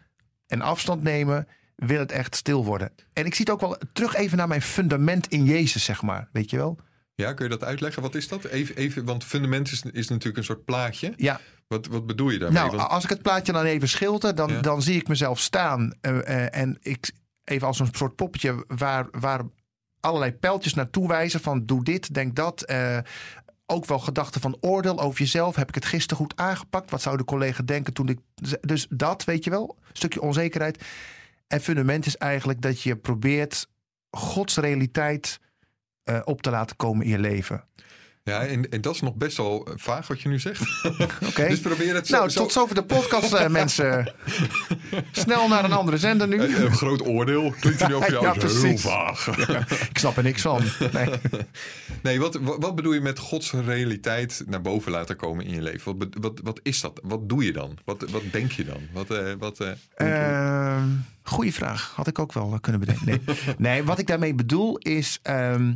en 0.47 0.61
afstand 0.61 1.03
nemen. 1.03 1.47
Wil 1.75 1.99
het 1.99 2.11
echt 2.11 2.35
stil 2.35 2.65
worden? 2.65 2.91
En 3.13 3.25
ik 3.25 3.35
zie 3.35 3.45
het 3.45 3.53
ook 3.53 3.61
wel 3.61 3.77
terug 3.93 4.15
even 4.15 4.37
naar 4.37 4.47
mijn 4.47 4.61
fundament 4.61 5.27
in 5.27 5.43
Jezus, 5.43 5.83
zeg 5.83 6.01
maar. 6.01 6.29
Weet 6.31 6.49
je 6.49 6.57
wel? 6.57 6.77
Ja, 7.15 7.33
kun 7.33 7.45
je 7.45 7.51
dat 7.51 7.63
uitleggen? 7.63 8.01
Wat 8.01 8.15
is 8.15 8.27
dat? 8.27 8.43
Even, 8.45 8.75
even 8.75 9.05
want 9.05 9.23
fundament 9.23 9.71
is, 9.71 9.81
is 9.91 10.07
natuurlijk 10.07 10.37
een 10.37 10.43
soort 10.43 10.65
plaatje. 10.65 11.13
Ja, 11.17 11.39
Wat, 11.67 11.87
wat 11.87 12.05
bedoel 12.05 12.29
je 12.29 12.39
daarmee? 12.39 12.61
Nou, 12.63 12.75
Want- 12.75 12.89
als 12.89 13.03
ik 13.03 13.09
het 13.09 13.21
plaatje 13.21 13.51
dan 13.51 13.63
even 13.65 13.89
schilder, 13.89 14.35
dan, 14.35 14.49
Ja. 14.51 14.61
dan 14.61 14.81
zie 14.81 14.95
ik 14.95 15.07
mezelf 15.07 15.39
staan. 15.39 15.93
eh, 16.01 16.17
eh, 16.45 16.61
en 16.61 16.77
ik 16.81 17.11
even 17.43 17.67
als 17.67 17.79
een 17.79 17.89
soort 17.91 18.15
poppetje 18.15 18.65
waar, 18.67 19.07
waar 19.11 19.41
allerlei 19.99 20.31
pijltjes 20.31 20.73
naartoe 20.73 21.07
wijzen. 21.07 21.39
Van 21.39 21.65
doe 21.65 21.83
dit, 21.83 22.13
denk 22.13 22.35
dat. 22.35 22.63
eh, 22.63 22.97
ook 23.65 23.85
wel 23.85 23.99
gedachten 23.99 24.41
van 24.41 24.57
oordeel 24.59 24.99
over 24.99 25.19
jezelf. 25.19 25.55
Heb 25.55 25.67
ik 25.67 25.75
het 25.75 25.85
gisteren 25.85 26.17
goed 26.17 26.35
aangepakt? 26.35 26.91
Wat 26.91 27.01
zou 27.01 27.17
de 27.17 27.25
collega 27.25 27.63
denken 27.63 27.93
toen 27.93 28.09
ik. 28.09 28.19
Dus 28.61 28.87
dat, 28.89 29.23
weet 29.23 29.43
je 29.43 29.49
wel. 29.49 29.77
Een 29.79 29.95
stukje 29.95 30.21
onzekerheid. 30.21 30.83
En 31.47 31.61
fundament 31.61 32.05
is 32.05 32.17
eigenlijk 32.17 32.61
dat 32.61 32.81
je 32.81 32.95
probeert 32.95 33.67
Gods 34.09 34.57
realiteit 34.57 35.39
eh, 36.03 36.19
op 36.23 36.41
te 36.41 36.49
laten 36.49 36.75
komen 36.75 37.05
in 37.05 37.11
je 37.11 37.19
leven. 37.19 37.63
Ja, 38.23 38.45
en, 38.45 38.69
en 38.69 38.81
dat 38.81 38.93
is 38.95 39.01
nog 39.01 39.15
best 39.15 39.37
wel 39.37 39.65
eh, 39.65 39.73
vaag 39.75 40.07
wat 40.07 40.21
je 40.21 40.29
nu 40.29 40.39
zegt. 40.39 40.83
Oké. 41.29 41.47
dus 41.47 41.59
probeer 41.59 41.95
het 41.95 42.07
zo... 42.07 42.15
Nou, 42.15 42.29
zo- 42.29 42.39
tot 42.41 42.51
zover 42.51 42.75
de 42.75 42.83
podcast, 42.83 43.33
eh, 43.33 43.47
mensen. 43.61 44.13
Snel 45.11 45.47
naar 45.47 45.63
een 45.63 45.71
andere 45.73 45.97
zender 45.97 46.27
nu. 46.27 46.41
Een 46.55 46.71
groot 46.75 47.07
oordeel 47.07 47.53
klinkt 47.59 47.81
er 47.81 47.87
nu 47.87 47.93
over 47.95 48.11
jou 48.11 48.23
Ja, 48.23 48.29
als 48.29 48.43
heel 48.43 48.61
precies. 48.61 48.81
vaag. 48.81 49.27
Ik 49.89 49.97
snap 49.97 50.17
er 50.17 50.23
niks 50.23 50.41
van. 50.41 50.61
Nee. 50.93 51.09
Nee, 52.03 52.19
wat, 52.19 52.35
wat, 52.41 52.55
wat 52.59 52.75
bedoel 52.75 52.93
je 52.93 53.01
met 53.01 53.19
Gods 53.19 53.51
realiteit 53.51 54.43
naar 54.47 54.61
boven 54.61 54.91
laten 54.91 55.15
komen 55.15 55.45
in 55.45 55.53
je 55.53 55.61
leven? 55.61 55.97
Wat, 55.97 56.07
wat, 56.21 56.39
wat 56.43 56.59
is 56.63 56.81
dat? 56.81 56.99
Wat 57.03 57.29
doe 57.29 57.43
je 57.45 57.51
dan? 57.53 57.77
Wat, 57.85 58.09
wat 58.09 58.21
denk 58.31 58.51
je 58.51 58.65
dan? 58.65 58.81
Wat, 58.93 59.09
eh, 59.11 59.33
wat, 59.39 59.59
Ehm, 59.95 60.87
goeie 61.23 61.53
vraag. 61.53 61.91
Had 61.95 62.07
ik 62.07 62.19
ook 62.19 62.33
wel 62.33 62.57
kunnen 62.61 62.79
bedenken. 62.81 63.05
Nee, 63.05 63.21
nee 63.57 63.83
wat 63.83 63.99
ik 63.99 64.07
daarmee 64.07 64.33
bedoel 64.33 64.77
is... 64.77 65.19
ehm, 65.21 65.73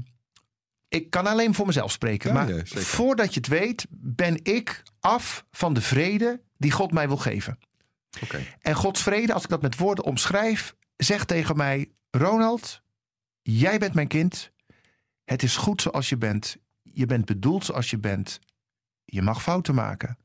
ik 0.88 1.10
kan 1.10 1.28
alleen 1.28 1.54
voor 1.54 1.66
mezelf 1.66 1.92
spreken. 1.92 2.34
Ja, 2.34 2.36
maar 2.36 2.56
ja, 2.56 2.63
voordat 2.66 3.34
je 3.34 3.39
het 3.39 3.50
weet, 3.50 3.86
ben 3.89 4.39
ik 4.44 4.84
af 5.00 5.45
van 5.51 5.74
de 5.74 5.81
vrede 5.81 6.42
die 6.57 6.72
God 6.72 6.92
mij 6.92 7.07
wil 7.07 7.18
geven. 7.18 7.57
En 8.62 8.75
Gods 8.75 9.04
vrede, 9.04 9.34
als 9.34 9.44
ik 9.44 9.50
dat 9.50 9.62
met 9.62 9.78
woorden 9.78 10.04
omschrijf, 10.04 10.75
zegt 10.98 11.28
tegen 11.28 11.57
mij: 11.57 11.92
Ronald, 12.12 12.81
jij 13.42 13.78
bent 13.78 13.94
mijn 13.94 14.07
kind. 14.07 14.51
Het 15.24 15.44
is 15.44 15.56
goed 15.56 15.81
zoals 15.81 16.10
je 16.10 16.18
bent. 16.18 16.57
Je 16.81 17.06
bent 17.06 17.25
bedoeld 17.25 17.66
zoals 17.66 17.90
je 17.90 17.98
bent. 17.98 18.40
Je 19.06 19.22
mag 19.22 19.42
fouten 19.42 19.75
maken. 19.75 20.18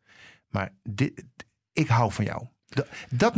Maar 0.48 0.74
dit, 0.82 1.24
ik 1.72 1.88
hou 1.88 2.12
van 2.12 2.24
jou. 2.24 2.46
Dat, 2.74 2.86
dat, 3.10 3.34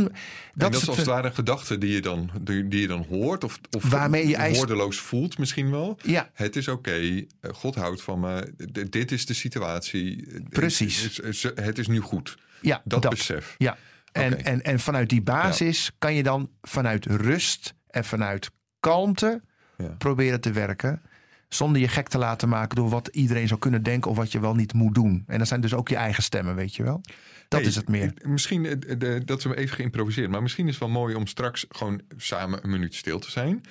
Dat, 0.53 0.75
is 0.75 0.87
als 0.87 0.97
het 0.97 1.05
ware 1.05 1.27
een 1.27 1.33
gedachte 1.33 1.77
die 1.77 1.91
je 1.93 2.01
dan, 2.01 2.29
die, 2.41 2.67
die 2.67 2.81
je 2.81 2.87
dan 2.87 3.05
hoort. 3.09 3.43
Of, 3.43 3.59
of 3.75 3.89
Waarmee 3.89 4.27
je 4.27 4.53
woordeloos 4.53 4.97
voelt 4.99 5.37
misschien 5.37 5.71
wel. 5.71 5.97
Ja, 6.03 6.29
Het 6.33 6.55
is 6.55 6.67
oké, 6.67 6.91
eh, 6.91 7.23
God 7.53 7.75
houdt 7.75 8.01
van 8.01 8.19
me, 8.19 8.53
dit 8.89 9.11
is 9.11 9.25
de 9.25 9.33
situatie. 9.33 10.27
Precies. 10.49 11.01
Het 11.01 11.25
is, 11.25 11.43
het 11.55 11.77
is 11.77 11.87
nu 11.87 11.99
goed. 11.99 12.37
ja, 12.61 12.81
Dat, 12.85 13.01
dat. 13.01 13.11
besef. 13.11 13.55
Ja. 13.57 13.77
En, 14.11 14.43
en, 14.45 14.63
en 14.63 14.79
vanuit 14.79 15.09
die 15.09 15.21
basis 15.21 15.91
kan 15.99 16.13
je 16.13 16.23
dan 16.23 16.49
vanuit 16.61 17.05
rust 17.05 17.73
en 17.89 18.05
vanuit 18.05 18.49
kalmte 18.79 19.41
Ja. 19.77 19.95
proberen 19.97 20.41
te 20.41 20.51
werken. 20.51 21.01
Zonder 21.49 21.81
je 21.81 21.87
gek 21.87 22.07
te 22.07 22.17
laten 22.17 22.49
maken 22.49 22.75
door 22.75 22.89
wat 22.89 23.07
iedereen 23.07 23.47
zou 23.47 23.59
kunnen 23.59 23.83
denken 23.83 24.11
of 24.11 24.17
wat 24.17 24.31
je 24.31 24.39
wel 24.39 24.55
niet 24.55 24.73
moet 24.73 24.95
doen. 24.95 25.23
En 25.27 25.37
dat 25.37 25.47
zijn 25.47 25.61
dus 25.61 25.73
ook 25.73 25.89
je 25.89 25.95
eigen 25.95 26.23
stemmen, 26.23 26.55
weet 26.55 26.75
je 26.75 26.83
wel. 26.83 27.01
Dat 27.47 27.59
Hey, 27.59 27.69
is 27.69 27.75
het 27.75 27.89
meer. 27.89 28.13
Misschien, 28.23 28.65
eh, 28.65 28.97
de, 28.97 29.21
dat 29.25 29.43
we 29.43 29.57
even 29.57 29.75
geïmproviseerd. 29.75 30.29
Maar 30.29 30.41
misschien 30.41 30.65
is 30.65 30.71
het 30.71 30.83
wel 30.83 30.89
mooi 30.89 31.15
om 31.15 31.27
straks 31.27 31.65
gewoon 31.69 32.01
samen 32.17 32.63
een 32.63 32.69
minuut 32.69 32.95
stil 32.95 33.19
te 33.19 33.31
zijn. 33.31 33.61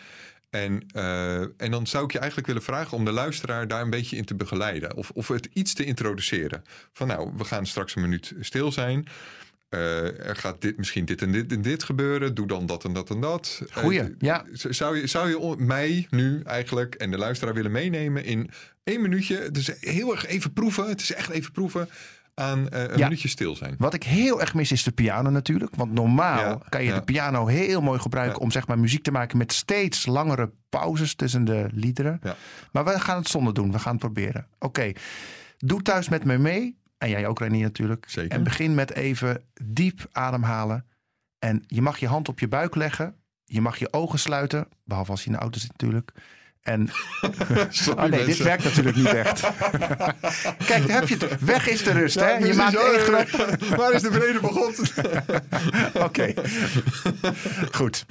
En, 0.51 0.87
eh, 0.93 1.41
en 1.41 1.71
dan 1.71 1.87
zou 1.87 2.05
ik 2.05 2.13
je 2.13 2.19
eigenlijk 2.19 2.47
willen 2.47 2.63
vragen 2.63 2.97
om 2.97 3.05
de 3.05 3.13
luisteraar 3.13 3.69
daar 3.69 3.81
een 3.83 3.91
beetje 3.91 4.17
in 4.17 4.25
te 4.25 4.35
begeleiden. 4.35 4.97
Of, 4.97 5.11
of 5.11 5.29
het 5.29 5.49
iets 5.53 5.75
te 5.75 5.85
introduceren. 5.85 6.63
Van 6.93 7.07
nou, 7.07 7.31
we 7.37 7.45
gaan 7.45 7.67
straks 7.67 7.97
een 7.97 8.03
minuut 8.03 8.35
stil 8.41 8.73
zijn. 8.73 9.07
Eh, 9.75 10.29
er 10.29 10.37
gaat 10.37 10.61
dit, 10.61 10.77
misschien 10.77 11.05
dit 11.05 11.23
en 11.23 11.33
dit 11.33 11.53
en 11.53 11.63
dit 11.63 11.83
gebeuren. 11.83 12.35
Doe 12.35 12.47
dan 12.47 12.67
dat 12.67 12.85
en 12.85 12.93
dat 12.93 13.11
en 13.11 13.21
dat. 13.21 13.63
Eh, 13.71 13.77
Goeie, 13.83 14.15
ja. 14.19 14.45
Zou 14.53 14.97
je, 15.01 15.07
zou 15.07 15.29
je 15.29 15.55
mij 15.59 16.07
nu 16.11 16.41
eigenlijk 16.45 16.95
en 16.95 17.11
de 17.11 17.19
luisteraar 17.19 17.55
willen 17.55 17.73
meenemen 17.73 18.25
in 18.25 18.51
één 18.85 19.01
minuutje? 19.03 19.51
Dus 19.51 19.71
heel 19.81 20.13
erg 20.13 20.27
even 20.27 20.53
proeven. 20.53 20.89
Het 20.89 21.01
is 21.01 21.13
echt 21.13 21.31
even 21.31 21.53
proeven 21.53 21.89
aan 22.35 22.69
eh, 22.69 22.83
een 22.83 22.99
Ja. 22.99 23.05
minuutje 23.05 23.29
stil 23.29 23.57
zijn. 23.57 23.75
Wat 23.79 23.95
ik 23.95 24.03
heel 24.03 24.41
erg 24.41 24.55
mis 24.55 24.73
is 24.73 24.83
de 24.83 24.93
piano 24.93 25.31
natuurlijk. 25.31 25.75
Want 25.77 25.93
normaal 25.93 26.39
Ja, 26.39 26.61
kan 26.69 26.83
je 26.83 26.89
ja. 26.89 26.95
de 26.99 27.05
piano 27.05 27.47
heel 27.47 27.81
mooi 27.81 27.99
gebruiken 28.01 28.41
om 28.41 28.51
zeg 28.51 28.67
maar 28.67 28.79
muziek 28.79 29.03
te 29.03 29.11
maken 29.11 29.39
met 29.39 29.53
steeds 29.53 30.07
langere 30.07 30.51
pauzes 30.69 31.15
tussen 31.15 31.45
de 31.45 31.67
liederen. 31.73 32.21
Ja. 32.23 32.37
Maar 32.73 32.85
we 32.85 33.01
gaan 33.01 33.19
het 33.19 33.29
zonder 33.29 33.55
doen. 33.55 33.73
We 33.73 33.79
gaan 33.79 33.93
het 33.93 34.01
proberen. 34.01 34.47
Oké, 34.59 34.93
doe 35.59 35.83
thuis 35.83 36.09
met 36.09 36.25
me 36.25 36.39
mee. 36.39 36.77
En 37.05 37.11
jij 37.11 37.27
ook, 37.27 37.39
Renier 37.39 37.63
natuurlijk. 37.63 38.05
Zeker. 38.09 38.31
En 38.31 38.43
begin 38.43 38.75
met 38.75 38.95
even 38.95 39.45
diep 39.63 40.07
ademhalen. 40.13 40.87
En 41.39 41.65
je 41.67 41.83
mag 41.83 41.99
je 41.99 42.07
hand 42.07 42.29
op 42.29 42.39
je 42.39 42.49
buik 42.49 42.75
leggen. 42.75 43.15
Je 43.45 43.61
mag 43.61 43.77
je 43.77 43.93
ogen 43.93 44.19
sluiten. 44.19 44.69
Behalve 44.85 45.11
als 45.11 45.21
je 45.21 45.27
in 45.27 45.33
de 45.33 45.39
auto 45.39 45.59
zit 45.59 45.71
natuurlijk. 45.71 46.13
En 46.63 46.89
Sorry, 47.71 48.05
oh 48.05 48.11
nee, 48.11 48.25
dit 48.25 48.37
werkt 48.37 48.65
natuurlijk 48.65 48.97
niet 48.97 49.07
echt. 49.07 49.41
Kijk, 50.71 50.87
daar 50.87 51.01
heb 51.01 51.09
je 51.09 51.17
het. 51.17 51.41
Weg 51.41 51.69
is 51.69 51.83
de 51.83 51.93
rust, 51.93 52.15
hè? 52.15 52.31
Je 52.31 52.55
maakt 52.55 52.77
Oh, 52.77 52.89
één 52.89 52.99
grap. 52.99 53.29
Waar 53.77 53.93
is 53.93 54.03
de 54.03 54.13
vrede 54.13 54.39
van 54.41 54.51
God? 54.51 54.93
Oké, 56.09 56.35
goed. 57.73 58.07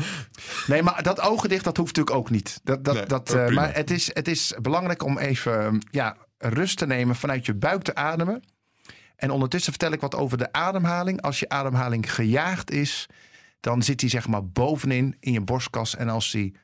Nee, 0.67 0.83
maar 0.83 1.03
dat 1.03 1.21
ogen 1.21 1.49
dicht, 1.49 1.63
dat 1.63 1.77
hoeft 1.77 1.95
natuurlijk 1.95 2.25
ook 2.25 2.29
niet. 2.29 2.59
Dat, 2.63 2.83
dat, 2.83 2.93
Nee, 2.93 3.05
dat, 3.05 3.35
ook 3.35 3.49
eh, 3.49 3.55
maar 3.55 3.75
het 3.75 3.91
is, 3.91 4.09
het 4.13 4.27
is 4.27 4.53
belangrijk 4.61 5.03
om 5.03 5.17
even 5.17 5.81
ja, 5.91 6.17
rust 6.37 6.77
te 6.77 6.85
nemen, 6.85 7.15
vanuit 7.15 7.45
je 7.45 7.53
buik 7.53 7.83
te 7.83 7.95
ademen. 7.95 8.43
En 9.23 9.31
ondertussen 9.31 9.71
vertel 9.71 9.91
ik 9.91 10.01
wat 10.01 10.15
over 10.15 10.37
de 10.37 10.51
ademhaling. 10.51 11.21
Als 11.21 11.39
je 11.39 11.49
ademhaling 11.49 12.13
gejaagd 12.13 12.71
is, 12.71 13.09
dan 13.59 13.83
zit 13.83 13.99
die 13.99 14.09
zeg 14.09 14.27
maar 14.27 14.47
bovenin 14.47 15.17
in 15.19 15.31
je 15.31 15.41
borstkas. 15.41 15.95
En 15.95 16.09
als 16.09 16.31
die 16.31 16.55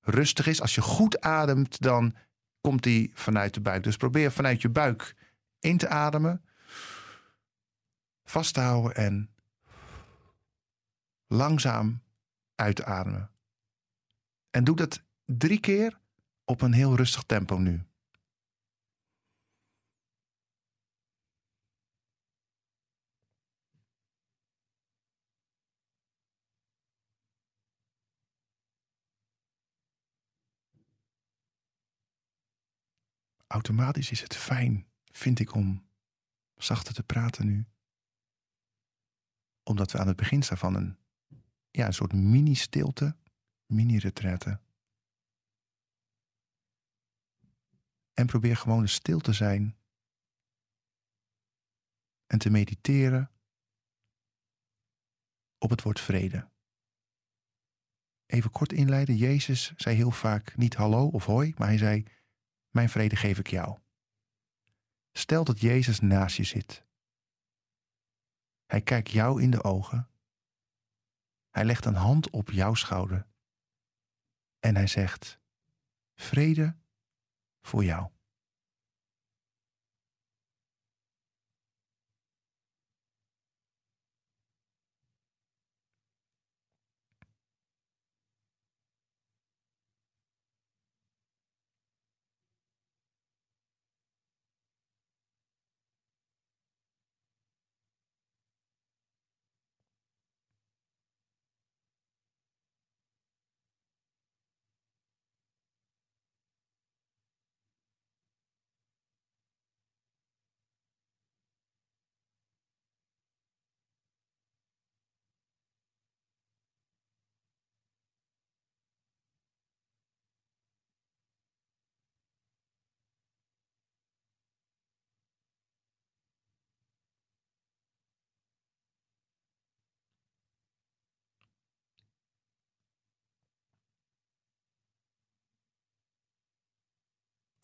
rustig 0.00 0.46
is, 0.46 0.60
als 0.60 0.74
je 0.74 0.80
goed 0.80 1.20
ademt, 1.20 1.80
dan 1.80 2.14
komt 2.60 2.82
die 2.82 3.10
vanuit 3.14 3.54
de 3.54 3.60
buik. 3.60 3.82
Dus 3.82 3.96
probeer 3.96 4.32
vanuit 4.32 4.62
je 4.62 4.68
buik 4.68 5.14
in 5.60 5.76
te 5.76 5.88
ademen, 5.88 6.44
vast 8.24 8.54
te 8.54 8.60
houden 8.60 8.94
en 8.94 9.30
langzaam 11.26 12.02
uit 12.54 12.76
te 12.76 12.84
ademen. 12.84 13.30
En 14.50 14.64
doe 14.64 14.76
dat 14.76 15.02
drie 15.24 15.60
keer 15.60 15.98
op 16.44 16.60
een 16.60 16.72
heel 16.72 16.96
rustig 16.96 17.22
tempo 17.22 17.56
nu. 17.56 17.82
Automatisch 33.52 34.10
is 34.10 34.20
het 34.20 34.36
fijn, 34.36 34.86
vind 35.04 35.38
ik, 35.38 35.54
om 35.54 35.86
zachter 36.56 36.94
te 36.94 37.02
praten 37.02 37.46
nu. 37.46 37.66
Omdat 39.62 39.92
we 39.92 39.98
aan 39.98 40.06
het 40.06 40.16
begin 40.16 40.42
staan 40.42 40.58
van 40.58 40.74
een, 40.74 40.96
ja, 41.70 41.86
een 41.86 41.94
soort 41.94 42.12
mini-stilte, 42.12 43.16
mini-retraite. 43.66 44.60
En 48.12 48.26
probeer 48.26 48.56
gewoon 48.56 48.88
stil 48.88 49.20
te 49.20 49.32
zijn 49.32 49.76
en 52.26 52.38
te 52.38 52.50
mediteren 52.50 53.30
op 55.58 55.70
het 55.70 55.82
woord 55.82 56.00
vrede. 56.00 56.50
Even 58.26 58.50
kort 58.50 58.72
inleiden. 58.72 59.16
Jezus 59.16 59.72
zei 59.76 59.96
heel 59.96 60.10
vaak 60.10 60.56
niet 60.56 60.74
hallo 60.74 61.06
of 61.06 61.24
hoi, 61.24 61.54
maar 61.56 61.68
hij 61.68 61.78
zei: 61.78 62.04
Mijn 62.72 62.88
vrede 62.88 63.16
geef 63.16 63.38
ik 63.38 63.46
jou. 63.46 63.78
Stel 65.12 65.44
dat 65.44 65.60
Jezus 65.60 66.00
naast 66.00 66.36
je 66.36 66.44
zit. 66.44 66.84
Hij 68.66 68.80
kijkt 68.80 69.10
jou 69.10 69.42
in 69.42 69.50
de 69.50 69.62
ogen. 69.64 70.08
Hij 71.50 71.64
legt 71.64 71.84
een 71.84 71.94
hand 71.94 72.30
op 72.30 72.50
jouw 72.50 72.74
schouder. 72.74 73.26
En 74.58 74.76
hij 74.76 74.86
zegt: 74.86 75.38
Vrede 76.14 76.76
voor 77.60 77.84
jou. 77.84 78.10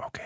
Oké. 0.08 0.22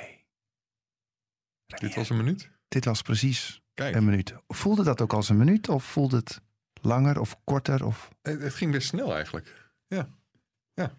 Dit 1.67 1.95
was 1.95 2.11
een 2.11 2.17
minuut? 2.17 2.51
Dit 2.69 2.85
was 2.85 3.03
precies 3.03 3.63
Kijk, 3.75 3.95
een 3.95 4.05
minuut. 4.05 4.35
Voelde 4.49 4.85
dat 4.85 5.01
ook 5.01 5.13
als 5.13 5.29
een 5.29 5.37
minuut 5.37 5.69
of 5.69 5.85
voelde 5.85 6.17
het 6.17 6.41
langer 6.81 7.21
of 7.21 7.37
korter? 7.45 7.85
Of... 7.85 8.09
het, 8.23 8.43
het 8.43 8.55
ging 8.55 8.73
best 8.73 8.89
snel 8.89 9.15
eigenlijk. 9.15 9.71
Ja, 9.87 10.09
ja. 10.75 10.99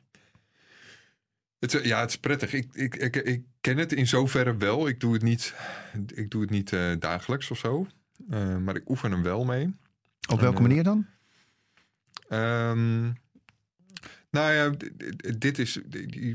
Het, 1.60 1.74
is- 1.74 1.84
ja, 1.86 2.00
het 2.00 2.10
is 2.10 2.18
prettig. 2.18 2.54
Ik, 2.54 2.74
ik, 2.74 2.96
ik, 2.96 3.16
ik 3.16 3.46
ken 3.62 3.78
het 3.78 3.92
in 3.92 4.08
zoverre 4.08 4.58
wel. 4.58 4.88
Ik 4.88 5.00
doe 5.00 5.13
het 5.13 5.22
niet, 5.22 5.54
ik 6.13 6.32
doe 6.32 6.42
het 6.42 6.50
niet 6.50 6.74
eh, 6.74 6.92
dagelijks 7.00 7.52
of 7.52 7.58
zo. 7.58 7.88
Eh, 8.30 8.58
maar 8.58 8.75
ik 8.75 8.90
oefen 8.90 9.12
hem 9.12 9.24
wel 9.24 9.44
mee. 9.46 9.75
Op 10.30 10.40
welke 10.40 10.56
eh, 10.58 10.62
manier 10.62 10.84
dan? 10.84 11.06
Ehm, 12.28 13.12
nou 14.34 14.54
ja, 14.54 14.72
dit 15.38 15.60
is 15.60 15.80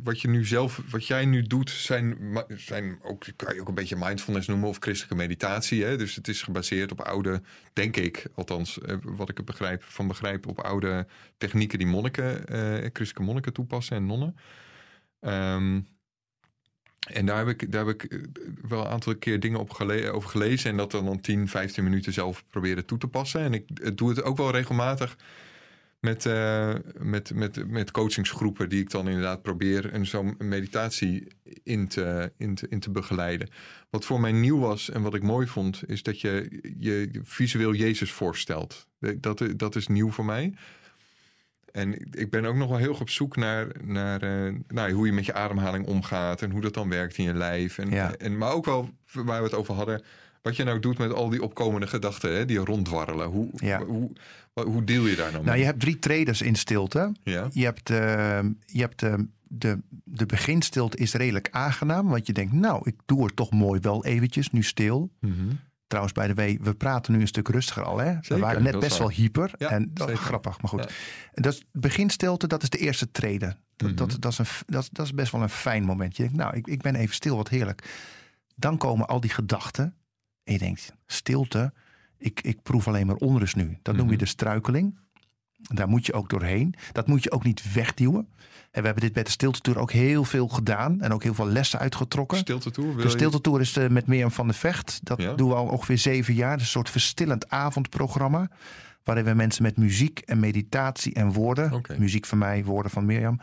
wat 0.03 0.21
je 0.21 0.29
nu 0.29 0.45
zelf, 0.45 0.83
wat 0.91 1.07
jij 1.07 1.25
nu 1.25 1.43
doet, 1.43 1.71
zijn, 1.71 2.17
zijn 2.57 2.99
ook, 3.03 3.25
kan 3.37 3.55
je 3.55 3.61
ook 3.61 3.69
een 3.69 3.75
beetje 3.75 3.97
mindfulness 3.97 4.47
noemen 4.47 4.69
of 4.69 4.77
christelijke 4.81 5.17
meditatie. 5.17 5.85
Hè? 5.85 5.97
Dus 5.97 6.15
het 6.15 6.29
is 6.29 6.43
gebaseerd 6.43 6.93
op 6.93 7.01
oude, 7.01 7.43
denk 7.73 7.97
ik, 7.97 8.27
althans, 8.35 8.81
eh, 8.81 8.97
wat 9.03 9.29
ik 9.29 9.37
het 9.37 9.47
begrijp, 9.47 9.83
van 9.83 10.07
begrijp, 10.07 10.47
op 10.47 10.61
oude 10.61 11.07
technieken 11.39 11.79
die 11.79 11.87
monniken, 11.87 12.47
eh, 12.47 12.61
christelijke 12.73 13.23
monniken 13.23 13.53
toepassen 13.53 13.97
en 13.97 14.07
nonnen. 14.07 14.37
Ehm, 15.21 15.81
en 17.09 17.27
daar 17.27 17.39
heb 17.39 17.49
ik, 17.49 17.73
daar 17.73 17.87
heb 17.87 18.03
ik 18.03 18.13
eh, 18.13 18.19
wel 18.69 18.81
een 18.81 18.91
aantal 18.91 19.17
keer 19.17 19.41
dingen 19.41 19.61
op 19.61 19.83
over 20.13 20.31
gelezen. 20.31 20.71
En 20.71 20.77
dat 20.77 20.91
dan 20.91 21.21
10, 21.21 21.49
15 21.49 21.85
minuten 21.85 22.13
zelf 22.13 22.45
proberen 22.51 22.85
toe 22.85 22.99
te 22.99 23.09
passen. 23.09 23.41
En 23.41 23.55
ik 23.55 23.71
eh, 23.71 23.91
doe 23.95 24.09
het 24.09 24.23
ook 24.23 24.37
wel 24.37 24.51
regelmatig 24.51 25.17
met, 26.01 26.27
eh, 26.27 26.75
met, 26.99 27.35
met, 27.35 27.69
met 27.69 27.91
coachingsgroepen 27.91 28.69
die 28.69 28.81
ik 28.81 28.91
dan 28.91 29.09
inderdaad 29.09 29.43
probeer 29.43 29.95
een 29.95 30.07
zo'n 30.07 30.35
meditatie 30.39 31.27
in 31.63 31.89
te, 31.89 32.33
in, 32.37 32.55
te, 32.55 32.67
in 32.69 32.81
te 32.81 32.91
begeleiden. 32.91 33.49
Wat 33.91 34.05
voor 34.05 34.21
mij 34.21 34.33
nieuw 34.33 34.59
was 34.59 34.91
en 34.91 35.03
wat 35.03 35.15
ik 35.15 35.23
mooi 35.23 35.47
vond, 35.47 35.83
is 35.87 36.03
dat 36.03 36.21
je 36.21 36.61
je 36.79 37.11
visueel 37.23 37.75
Jezus 37.75 38.13
voorstelt. 38.13 38.87
Dat, 39.17 39.43
dat 39.57 39.77
is 39.77 39.87
nieuw 39.87 40.11
voor 40.11 40.25
mij. 40.25 40.55
En 41.73 41.95
ik- 42.13 42.31
ben 42.31 42.45
ook 42.45 42.55
nog 42.57 42.69
wel 42.69 42.79
heel 42.79 42.89
erg 42.91 43.01
op 43.01 43.11
zoek 43.11 43.37
naar, 43.37 43.67
naar 43.85 44.23
eh, 44.23 44.55
nou, 44.69 44.93
hoe 44.93 45.07
je 45.07 45.13
met 45.13 45.27
je 45.27 45.33
ademhaling 45.35 45.87
omgaat 45.87 46.43
en 46.43 46.51
hoe 46.51 46.61
dat 46.61 46.75
dan 46.75 46.89
werkt 46.89 47.17
in 47.19 47.25
je 47.25 47.35
lijf. 47.35 47.79
En, 47.79 47.91
Ja. 47.91 48.15
en, 48.15 48.39
maar 48.39 48.53
ook 48.53 48.65
wel 48.65 48.91
waar 49.13 49.39
we 49.39 49.45
het 49.45 49.55
over 49.55 49.75
hadden, 49.75 50.03
wat 50.43 50.57
je 50.57 50.65
nou 50.65 50.79
doet 50.81 50.99
met 50.99 51.13
al 51.13 51.29
die 51.29 51.43
opkomende 51.43 51.87
gedachten 51.87 52.33
hè, 52.37 52.45
die 52.45 52.59
ronddwarrelen. 52.59 53.27
Hoe, 53.27 53.49
Ja. 53.57 53.85
hoe, 53.85 54.11
hoe, 54.53 54.85
deel 54.85 55.07
je 55.07 55.17
daar 55.17 55.25
nou 55.33 55.37
mee? 55.37 55.45
Nou, 55.45 55.59
je 55.59 55.65
hebt 55.65 55.81
drie 55.81 55.99
traders 55.99 56.43
in 56.43 56.55
stilte. 56.55 57.13
Ja, 57.23 57.49
Je 57.53 57.65
hebt, 57.65 57.91
eh, 57.91 58.39
je 58.67 58.81
hebt 58.81 59.03
eh, 59.03 59.15
de, 59.43 59.79
de 60.05 60.27
beginstilte 60.27 60.97
is 60.97 61.13
redelijk 61.15 61.49
aangenaam. 61.51 62.09
Want 62.09 62.27
je 62.27 62.33
denkt, 62.33 62.53
nou, 62.53 62.81
ik 62.85 62.95
doe 63.07 63.25
het 63.25 63.37
toch 63.37 63.51
mooi 63.51 63.81
wel 63.81 64.05
eventjes, 64.05 64.51
nu 64.51 64.63
stil. 64.63 65.11
Mhm. 65.21 65.33
Trouwens, 65.87 66.15
bij 66.15 66.27
de 66.27 66.35
W, 66.35 66.65
we 66.65 66.75
praten 66.75 67.13
nu 67.13 67.21
een 67.21 67.27
stuk 67.27 67.49
rustiger 67.49 67.83
al. 67.85 67.99
Hè? 67.99 68.15
we 68.21 68.39
waren 68.39 68.63
net 68.63 68.79
best 68.79 68.99
wel 68.99 69.11
hyper. 69.11 69.51
Ja, 69.59 69.69
en 69.71 69.91
dat, 69.95 70.09
zeker. 70.09 70.23
grappig, 70.23 70.61
maar 70.61 70.71
goed. 70.71 70.81
Ja. 71.35 71.43
Dat 71.43 71.65
beginstilte, 71.73 72.47
dat 72.47 72.63
is 72.63 72.71
de 72.71 72.79
eerste 72.79 73.11
trede. 73.11 73.57
Dat, 73.77 73.89
Mhm. 73.89 73.97
dat, 73.97 74.17
dat, 74.21 74.33
is 74.33 74.39
een, 74.39 74.47
dat, 74.67 74.89
dat 74.93 75.07
is 75.07 75.15
best 75.15 75.33
wel 75.33 75.43
een 75.43 75.49
fijn 75.49 75.85
moment. 75.85 76.17
Je 76.17 76.23
denkt, 76.23 76.39
nou, 76.39 76.57
ik, 76.57 76.67
ik 76.67 76.83
ben 76.83 76.95
even 76.95 77.15
stil, 77.15 77.37
wat 77.37 77.49
heerlijk. 77.49 77.89
Dan 78.55 78.79
komen 78.79 79.07
al 79.07 79.21
die 79.21 79.31
gedachten. 79.31 79.95
En 80.49 80.55
je 80.55 80.59
denkt, 80.59 80.93
stilte, 81.07 81.73
ik, 82.19 82.41
ik 82.43 82.63
proef 82.63 82.89
alleen 82.89 83.07
maar 83.07 83.17
onrust 83.17 83.57
nu. 83.57 83.79
Dat 83.83 83.95
noem 83.97 84.07
je 84.07 84.11
Mhm. 84.15 84.21
de 84.23 84.27
struikeling. 84.27 84.99
Daar 85.57 85.89
moet 85.89 86.07
je 86.07 86.13
ook 86.13 86.29
doorheen. 86.31 86.75
Dat 86.93 87.07
moet 87.07 87.23
je 87.23 87.31
ook 87.31 87.45
niet 87.45 87.73
wegduwen. 87.73 88.29
En 88.71 88.81
we 88.81 88.87
hebben 88.87 89.03
dit 89.05 89.13
bij 89.13 89.23
de 89.23 89.31
Stiltetour 89.31 89.79
ook 89.79 89.93
heel 89.93 90.25
veel 90.25 90.49
gedaan. 90.49 91.01
En 91.01 91.13
ook 91.13 91.23
heel 91.23 91.35
veel 91.35 91.47
lessen 91.49 91.79
uitgetrokken. 91.79 92.39
Stilte. 92.39 92.71
Wil 92.83 92.97
De 92.97 93.03
je- 93.03 93.09
Stiltetour 93.09 93.61
is 93.61 93.77
eh, 93.77 93.89
met 93.89 94.07
Mirjam 94.07 94.31
van 94.31 94.47
de 94.47 94.53
Vecht. 94.53 95.01
Dat 95.03 95.23
Ja. 95.23 95.35
doen 95.35 95.49
we 95.49 95.55
al 95.55 95.67
ongeveer 95.67 95.99
zeven 95.99 96.35
jaar. 96.35 96.55
Is 96.57 96.61
een 96.63 96.67
soort 96.69 96.91
verstillend 96.91 97.49
avondprogramma. 97.51 98.51
Waarin 99.05 99.25
we 99.25 99.35
mensen 99.35 99.63
met 99.63 99.77
muziek 99.77 100.19
en 100.19 100.41
meditatie 100.41 101.15
en 101.15 101.33
woorden. 101.33 101.83
Muziek 101.99 102.27
van 102.27 102.39
mij, 102.39 102.65
woorden 102.65 102.91
van 102.93 103.05
Mirjam. 103.07 103.41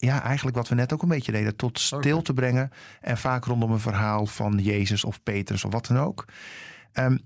Ja, 0.00 0.22
eigenlijk 0.22 0.56
wat 0.56 0.68
we 0.68 0.74
net 0.74 0.92
ook 0.92 1.02
een 1.02 1.08
beetje 1.08 1.32
deden. 1.32 1.56
Tot 1.56 1.78
stil 1.78 2.22
te 2.22 2.32
brengen. 2.32 2.70
En 3.00 3.18
vaak 3.18 3.44
rondom 3.44 3.72
een 3.72 3.80
verhaal 3.80 4.26
van 4.26 4.58
Jezus 4.58 5.04
of 5.04 5.22
Petrus 5.22 5.64
of 5.64 5.72
wat 5.72 5.86
dan 5.86 5.98
ook. 5.98 6.24
Ehm, 6.92 7.18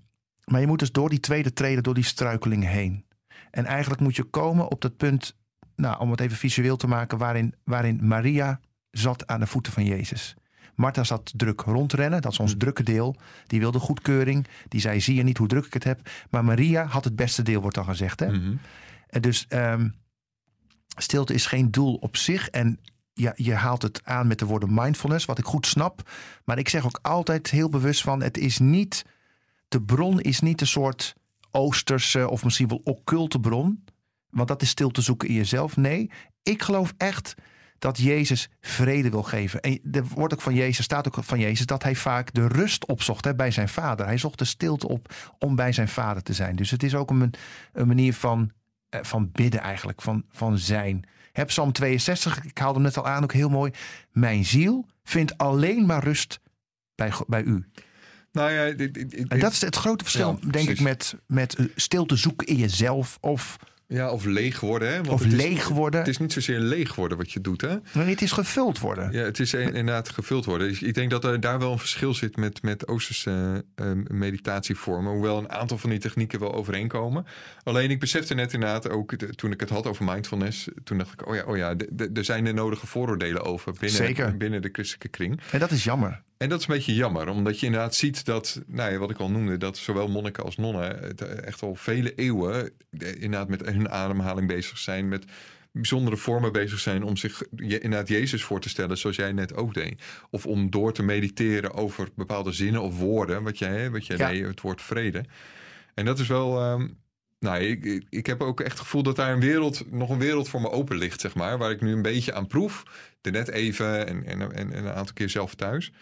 maar 0.45 0.61
je 0.61 0.67
moet 0.67 0.79
dus 0.79 0.93
door 0.93 1.09
die 1.09 1.21
tweede 1.21 1.53
treden, 1.53 1.83
door 1.83 1.95
die 1.95 2.05
struikeling 2.05 2.65
heen. 2.65 3.05
En 3.51 3.65
eigenlijk 3.65 4.01
moet 4.01 4.17
je 4.17 4.25
komen 4.25 4.71
op 4.71 4.81
dat 4.81 4.97
punt, 4.97 5.37
nou, 5.77 6.01
om 6.01 6.11
het 6.11 6.21
even 6.21 6.37
visueel 6.37 6.77
te 6.77 6.87
maken, 6.87 7.19
waarin, 7.19 7.55
waarin 7.65 7.99
Maria 8.03 8.61
zat 8.91 9.27
aan 9.27 9.41
de 9.41 9.47
voeten 9.47 9.73
van 9.73 9.85
Jezus. 9.85 10.37
Martha 10.75 11.05
zat 11.05 11.33
druk 11.37 11.61
rondrennen, 11.61 12.23
dat 12.23 12.33
is 12.33 12.39
ons 12.39 12.55
drukke 12.57 12.83
deel. 12.83 13.17
Die 13.47 13.61
wilde 13.61 13.79
goedkeuring. 13.79 14.47
Die 14.69 14.81
zei: 14.81 15.01
Zie 15.01 15.15
je 15.15 15.23
niet 15.23 15.39
hoe 15.39 15.49
druk 15.49 15.65
ik 15.67 15.73
het 15.73 15.85
heb? 15.85 16.11
Maar 16.31 16.45
Maria 16.45 16.85
had 16.85 17.05
het 17.05 17.17
beste 17.17 17.43
deel, 17.43 17.61
wordt 17.61 17.77
dan 17.77 17.85
gezegd. 17.85 18.21
Hè? 18.21 18.31
Mhm. 18.31 18.55
En 19.09 19.21
dus 19.21 19.47
ehm, 19.49 19.89
stilte 20.97 21.35
is 21.35 21.47
geen 21.47 21.71
doel 21.71 21.95
op 21.95 22.17
zich. 22.17 22.49
En 22.49 22.81
je, 23.13 23.33
je 23.37 23.55
haalt 23.55 23.83
het 23.83 24.01
aan 24.05 24.27
met 24.27 24.39
de 24.39 24.47
woorden 24.47 24.75
mindfulness, 24.75 25.25
wat 25.25 25.39
ik 25.39 25.45
goed 25.45 25.67
snap. 25.67 26.11
Maar 26.45 26.59
ik 26.59 26.69
zeg 26.69 26.85
ook 26.85 26.99
altijd 27.03 27.51
heel 27.51 27.69
bewust 27.69 28.03
van: 28.03 28.23
het 28.23 28.39
is 28.39 28.59
niet. 28.59 29.05
De 29.69 29.83
bron 29.83 30.21
is 30.21 30.41
niet 30.41 30.61
een 30.61 30.67
soort 30.67 31.15
Oosterse 31.51 32.31
of 32.31 32.45
misschien 32.45 32.69
wel 32.69 32.81
occulte 32.85 33.41
bron. 33.41 33.85
Want 34.31 34.49
dat 34.49 34.63
is 34.63 34.69
stil 34.69 34.91
te 34.91 35.01
zoeken 35.01 35.29
in 35.29 35.35
jezelf. 35.35 35.77
Nee, 35.77 36.11
ik 36.43 36.63
geloof 36.63 36.95
echt 36.97 37.35
dat 37.79 37.99
Jezus 37.99 38.49
vrede 38.61 39.11
wil 39.11 39.23
geven. 39.23 39.61
En 39.61 39.81
er 39.93 40.05
wordt 40.05 40.35
ook 40.35 40.41
van 40.41 40.55
Jezus, 40.55 40.85
staat 40.85 41.07
ook 41.07 41.25
van 41.25 41.39
Jezus, 41.39 41.67
dat 41.67 41.83
hij 41.83 41.95
vaak 41.95 42.35
de 42.35 42.49
rust 42.49 42.87
opzocht 42.87 43.37
bij 43.37 43.51
zijn 43.51 43.69
vader. 43.69 44.07
Hij 44.07 44.19
zocht 44.19 44.39
de 44.39 44.45
stilte 44.45 44.89
op 44.89 45.15
om 45.39 45.57
bij 45.57 45.73
zijn 45.73 45.89
vader 45.89 46.23
te 46.23 46.33
zijn. 46.33 46.57
Dus 46.57 46.71
het 46.71 46.83
is 46.83 46.95
ook 46.95 47.11
een, 47.11 47.35
een 47.73 47.87
manier 47.87 48.15
van, 48.15 48.51
van 49.03 49.31
bidden 49.33 49.61
eigenlijk, 49.61 50.03
van, 50.03 50.25
van 50.31 50.59
zijn. 50.59 51.05
Heb 51.33 51.47
Psalm 51.47 51.73
62, 51.73 52.45
ik 52.45 52.59
haalde 52.59 52.75
hem 52.75 52.83
net 52.83 52.97
al 52.97 53.07
aan, 53.07 53.23
ook 53.23 53.33
heel 53.33 53.49
mooi. 53.49 53.71
Mijn 54.11 54.45
ziel 54.45 54.87
vindt 55.05 55.39
alleen 55.39 55.87
maar 55.87 56.05
rust 56.05 56.41
bij, 56.95 57.13
bij 57.27 57.43
u. 57.43 57.65
Nou 58.33 58.53
ja, 58.53 58.71
dit, 58.71 59.27
en 59.29 59.39
dat 59.39 59.53
is 59.53 59.61
het 59.61 59.77
grote 59.77 60.05
verschil, 60.05 60.39
Ja, 60.41 60.51
denk 60.51 60.69
ik, 60.69 60.81
met, 60.81 61.15
met 61.27 61.55
eh, 61.55 61.67
stilte 61.75 62.17
zoeken 62.17 62.47
in 62.47 62.57
jezelf. 62.57 63.19
Of, 63.21 63.57
ja, 63.93 64.11
of 64.11 64.25
leeg 64.25 64.61
worden. 64.61 64.89
Hè? 64.89 64.97
Want 64.97 65.09
of 65.09 65.23
het 65.23 65.33
is- 65.33 65.39
leeg 65.39 65.69
worden. 65.69 66.01
Het 66.01 66.09
is 66.09 66.19
niet 66.19 66.33
zozeer 66.33 66.59
leeg 66.59 66.95
worden 66.95 67.19
wat 67.19 67.33
je 67.33 67.41
doet. 67.41 67.61
Hè? 67.61 67.77
Nee, 67.93 68.07
het 68.09 68.23
is 68.23 68.33
gevuld 68.33 68.79
worden. 68.79 69.13
Ja, 69.13 69.23
het 69.25 69.41
is 69.41 69.55
inderdaad 69.55 70.09
gevuld 70.09 70.45
worden. 70.45 70.69
Dus 70.69 70.83
Ik 70.83 70.95
denk 70.95 71.11
dat 71.11 71.25
er 71.25 71.41
daar 71.41 71.59
wel 71.59 71.73
een 71.73 71.79
verschil 71.79 72.15
zit 72.15 72.37
met, 72.37 72.63
met 72.63 72.89
Oosterse 72.89 73.65
eh, 73.75 73.87
meditatievormen. 74.37 75.13
Hoewel 75.13 75.39
een 75.39 75.51
aantal 75.51 75.79
van 75.79 75.91
die 75.91 75.99
technieken 75.99 76.41
wel 76.41 76.55
overeenkomen. 76.55 77.27
Alleen 77.63 77.91
ik 77.91 78.01
besefte 78.01 78.35
net 78.35 78.53
inderdaad 78.53 78.89
ook 78.91 79.19
de- 79.19 79.27
toen 79.35 79.53
ik 79.53 79.61
het 79.61 79.69
had 79.71 79.87
over 79.87 80.05
mindfulness. 80.05 80.69
Toen 80.85 80.99
dacht 80.99 81.13
ik, 81.13 81.29
oh 81.29 81.35
ja, 81.35 81.43
oh 81.45 81.57
ja 81.57 81.75
er 82.15 82.25
zijn 82.25 82.45
de 82.45 82.53
nodige 82.53 82.87
vooroordelen 82.87 83.45
over 83.45 83.73
binnen, 83.73 83.91
Zeker. 83.99 84.37
binnen 84.37 84.63
de 84.63 84.69
christelijke 84.73 85.09
kring. 85.09 85.41
En 85.51 85.59
dat 85.59 85.71
is 85.71 85.85
jammer. 85.85 86.23
En 86.43 86.49
dat 86.49 86.61
is 86.61 86.67
een 86.67 86.75
beetje 86.75 86.95
jammer, 86.95 87.29
omdat 87.29 87.61
je 87.61 87.67
inderdaad 87.67 87.95
ziet 87.95 88.25
dat, 88.25 88.63
nou 88.67 88.93
ja, 88.93 88.99
wat 88.99 89.11
ik 89.11 89.19
al 89.19 89.31
noemde, 89.31 89.57
dat 89.57 89.77
zowel 89.77 90.09
monniken 90.09 90.45
als 90.45 90.57
nonnen 90.57 90.99
het 90.99 91.21
eh, 91.21 91.47
echt 91.47 91.63
al 91.63 91.75
vele 91.75 92.15
eeuwen 92.15 92.71
eh, 92.99 93.15
inderdaad 93.15 93.49
met 93.49 93.65
hun 93.65 93.91
ademhaling 93.91 94.49
bezig 94.49 94.79
zijn, 94.79 95.09
met 95.09 95.25
bijzondere 95.73 96.17
vormen 96.17 96.53
bezig 96.53 96.79
zijn 96.79 97.03
om 97.03 97.17
zich 97.17 97.43
inderdaad 97.57 98.09
Jezus 98.09 98.45
voor 98.45 98.61
te 98.61 98.69
stellen, 98.69 98.99
zoals 98.99 99.17
jij 99.17 99.33
net 99.33 99.55
ook 99.55 99.75
deed. 99.75 100.03
Of 100.31 100.47
om 100.47 100.71
door 100.71 100.93
te 100.93 101.03
mediteren 101.03 101.75
over 101.75 102.09
bepaalde 102.15 102.53
zinnen 102.53 102.83
of 102.83 102.99
woorden, 102.99 103.43
wat 103.43 103.59
jij, 103.59 103.91
wat 103.91 104.07
jij 104.07 104.17
Ja. 104.17 104.29
deed, 104.31 104.47
het 104.47 104.61
woord 104.61 104.83
vrede. 104.83 105.25
En 105.95 106.05
dat 106.05 106.19
is 106.19 106.27
wel. 106.27 106.61
ehm, 106.61 106.89
nou, 107.39 107.63
ik, 107.63 108.05
ik, 108.09 108.27
heb 108.27 108.43
ook 108.43 108.61
echt 108.61 108.71
het 108.71 108.81
gevoel 108.81 109.03
dat 109.03 109.17
daar 109.17 109.33
een 109.33 109.41
wereld, 109.41 109.91
nog 109.91 110.11
een 110.11 110.19
wereld 110.19 110.49
voor 110.49 110.61
me 110.61 110.71
open 110.71 110.97
ligt, 110.97 111.21
zeg 111.21 111.35
maar. 111.35 111.59
Waar 111.59 111.71
ik 111.71 111.81
nu 111.81 111.93
een 111.93 112.03
beetje 112.03 112.35
aan 112.35 112.47
proef. 112.47 112.83
De 113.21 113.31
net 113.31 113.49
even 113.49 114.07
en, 114.07 114.25
en, 114.27 114.41
en, 114.41 114.73
en 114.73 114.85
een 114.85 114.93
aantal 114.93 115.15
keer 115.15 115.29
zelf 115.31 115.55
thuis. 115.55 115.93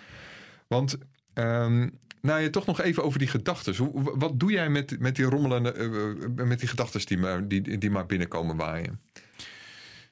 Want, 0.71 0.99
ehm, 1.35 1.89
nou 2.21 2.41
ja, 2.41 2.51
toch 2.51 2.67
nog 2.67 2.81
even 2.81 3.05
over 3.05 3.19
die 3.19 3.29
gedachten. 3.29 3.93
Wat 4.19 4.41
doe 4.41 4.51
jij 4.53 4.69
met, 4.69 4.99
met 5.01 5.17
die 5.17 5.25
rommelende, 5.25 5.73
eh, 5.73 6.45
met 6.47 6.59
die 6.59 6.69
gedachten 6.69 7.07
die, 7.07 7.19
maar- 7.19 7.49
die, 7.49 7.79
die 7.79 7.91
maar 7.91 8.07
binnenkomen 8.07 8.57
waaien? 8.57 9.01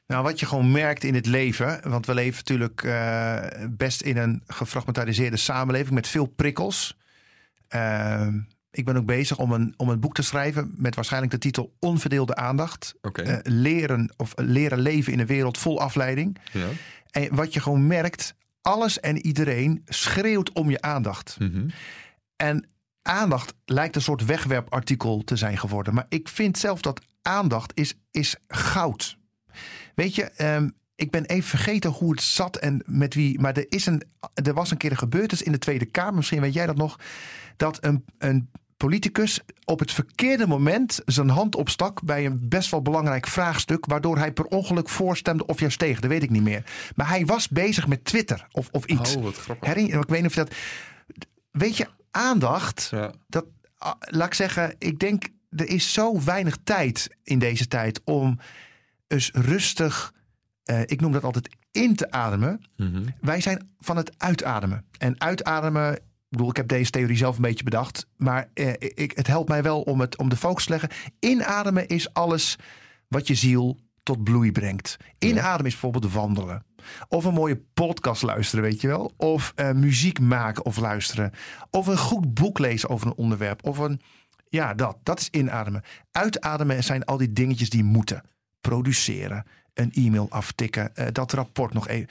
Nou, 0.06 0.22
wat 0.22 0.40
je 0.40 0.46
gewoon 0.46 0.70
merkt 0.70 1.04
in 1.04 1.14
het 1.14 1.26
leven, 1.26 1.80
want 1.90 2.06
we 2.06 2.14
leven 2.14 2.36
natuurlijk 2.36 2.82
eh, 2.82 3.44
best 3.70 4.00
in 4.02 4.16
een 4.16 4.42
gefragmentariseerde 4.46 5.36
samenleving 5.36 5.94
met 5.94 6.06
veel 6.08 6.26
prikkels. 6.26 6.96
Ehm, 7.68 8.38
ik 8.70 8.84
ben 8.84 8.96
ook 8.96 9.06
bezig 9.06 9.38
om 9.38 9.52
een, 9.52 9.74
om 9.76 9.88
een 9.88 10.00
boek 10.00 10.14
te 10.14 10.22
schrijven 10.22 10.74
met 10.76 10.94
waarschijnlijk 10.94 11.32
de 11.32 11.38
titel 11.38 11.74
Onverdeelde 11.78 12.34
aandacht. 12.34 12.94
Eh, 13.26 13.36
leren 13.42 14.12
of 14.16 14.32
leren 14.36 14.78
leven 14.78 15.12
in 15.12 15.20
een 15.20 15.26
wereld 15.26 15.58
vol 15.58 15.80
afleiding. 15.80 16.38
ja. 16.52 16.66
En 17.10 17.34
wat 17.34 17.54
je 17.54 17.60
gewoon 17.60 17.86
merkt, 17.86 18.34
alles 18.68 19.00
en 19.00 19.26
iedereen 19.26 19.82
schreeuwt 19.84 20.52
om 20.52 20.70
je 20.70 20.80
aandacht. 20.80 21.36
Mhm. 21.38 21.68
En 22.36 22.68
aandacht 23.02 23.54
lijkt 23.64 23.96
een 23.96 24.02
soort 24.02 24.24
wegwerpartikel 24.24 25.24
te 25.24 25.36
zijn 25.36 25.58
geworden. 25.58 25.94
Maar 25.94 26.06
ik 26.08 26.28
vind 26.28 26.58
zelf 26.58 26.80
dat 26.80 27.00
aandacht 27.22 27.72
is, 27.74 27.94
is 28.10 28.36
goud. 28.48 29.18
Weet 29.94 30.14
je, 30.14 30.22
ehm, 30.22 30.68
ik 30.94 31.10
ben 31.10 31.24
even 31.24 31.48
vergeten 31.48 31.90
hoe 31.90 32.10
het 32.10 32.22
zat 32.22 32.56
en 32.56 32.82
met 32.86 33.14
wie. 33.14 33.40
Maar 33.40 33.56
er, 33.56 33.66
is 33.68 33.86
een, 33.86 34.02
er 34.34 34.54
was 34.54 34.70
een 34.70 34.76
keer 34.76 34.90
een 34.90 34.96
gebeurtenis 34.96 35.42
in 35.42 35.52
de 35.52 35.58
Tweede 35.58 35.86
Kamer. 35.86 36.14
Misschien 36.14 36.40
weet 36.40 36.54
jij 36.54 36.66
dat 36.66 36.76
nog. 36.76 36.98
Dat 37.56 37.84
een, 37.84 38.04
een 38.18 38.50
politicus 38.78 39.40
op 39.64 39.78
het 39.78 39.92
verkeerde 39.92 40.46
moment 40.46 41.00
zijn 41.04 41.28
hand 41.28 41.56
opstak 41.56 42.02
bij 42.02 42.26
een 42.26 42.48
best 42.48 42.70
wel 42.70 42.82
belangrijk 42.82 43.26
vraagstuk. 43.26 43.86
Waardoor 43.86 44.18
hij 44.18 44.32
per 44.32 44.44
ongeluk 44.44 44.88
voorstemde 44.88 45.46
of 45.46 45.60
juist 45.60 45.78
tegen. 45.78 46.00
Dat 46.00 46.10
weet 46.10 46.22
ik 46.22 46.30
niet 46.30 46.42
meer. 46.42 46.64
Maar 46.96 47.08
hij 47.08 47.26
was 47.26 47.48
bezig 47.48 47.86
met 47.86 48.04
Twitter 48.04 48.46
of, 48.52 48.68
of 48.70 48.84
iets. 48.84 49.16
Oh, 49.16 49.22
wat 49.22 49.36
grappig. 49.36 49.68
Herinner, 49.68 50.00
ik 50.00 50.08
weet 50.08 50.20
niet 50.20 50.30
of 50.30 50.36
dat. 50.36 50.54
Weet 51.50 51.76
je, 51.76 51.86
aandacht. 52.10 52.88
Ja. 52.90 53.12
Dat, 53.26 53.46
ah, 53.78 53.92
laat 53.98 54.26
ik 54.26 54.34
zeggen, 54.34 54.74
ik 54.78 54.98
denk 54.98 55.28
er 55.50 55.68
is 55.68 55.92
zo 55.92 56.22
weinig 56.24 56.56
tijd 56.64 57.16
in 57.22 57.38
deze 57.38 57.68
tijd 57.68 58.00
om 58.04 58.38
eens 59.06 59.30
rustig, 59.32 60.12
eh, 60.64 60.80
ik 60.80 61.00
noem 61.00 61.12
dat 61.12 61.24
altijd 61.24 61.56
in 61.70 61.96
te 61.96 62.10
ademen. 62.10 62.64
Mhm. 62.76 63.06
Wij 63.20 63.40
zijn 63.40 63.70
van 63.78 63.96
het 63.96 64.12
uitademen. 64.18 64.84
En 64.98 65.20
uitademen, 65.20 65.98
ik 66.28 66.36
bedoel, 66.36 66.50
ik 66.50 66.56
heb 66.56 66.68
deze 66.68 66.90
theorie 66.90 67.16
zelf 67.16 67.36
een 67.36 67.42
beetje 67.42 67.64
bedacht. 67.64 68.06
Maar 68.16 68.50
eh, 68.54 68.72
ik, 68.78 69.12
het 69.14 69.26
helpt 69.26 69.48
mij 69.48 69.62
wel 69.62 69.80
om, 69.80 70.00
het, 70.00 70.18
om 70.18 70.28
de 70.28 70.36
focus 70.36 70.64
te 70.64 70.70
leggen. 70.70 70.90
Inademen 71.18 71.86
is 71.86 72.12
alles 72.12 72.56
wat 73.08 73.26
je 73.26 73.34
ziel 73.34 73.78
tot 74.02 74.24
bloei 74.24 74.52
brengt. 74.52 74.96
Inademen 75.18 75.66
is 75.66 75.72
bijvoorbeeld 75.72 76.12
wandelen. 76.12 76.64
Of 77.08 77.24
een 77.24 77.34
mooie 77.34 77.62
podcast 77.74 78.22
luisteren, 78.22 78.64
weet 78.64 78.80
je 78.80 78.86
wel. 78.86 79.12
Of 79.16 79.52
eh, 79.54 79.72
muziek 79.72 80.20
maken 80.20 80.64
of 80.64 80.76
luisteren. 80.76 81.32
Of 81.70 81.86
een 81.86 81.98
goed 81.98 82.34
boek 82.34 82.58
lezen 82.58 82.88
over 82.88 83.06
een 83.06 83.16
onderwerp. 83.16 83.66
Of 83.66 83.78
een, 83.78 84.00
ja, 84.48 84.74
dat. 84.74 84.96
Dat 85.02 85.20
is 85.20 85.28
inademen. 85.30 85.82
Uitademen 86.10 86.84
zijn 86.84 87.04
al 87.04 87.16
die 87.16 87.32
dingetjes 87.32 87.70
die 87.70 87.84
moeten. 87.84 88.22
Produceren, 88.60 89.44
een 89.74 89.92
e-mail 89.92 90.26
aftikken, 90.30 90.96
eh, 90.96 91.06
dat 91.12 91.32
rapport 91.32 91.72
nog 91.72 91.88
even. 91.88 92.08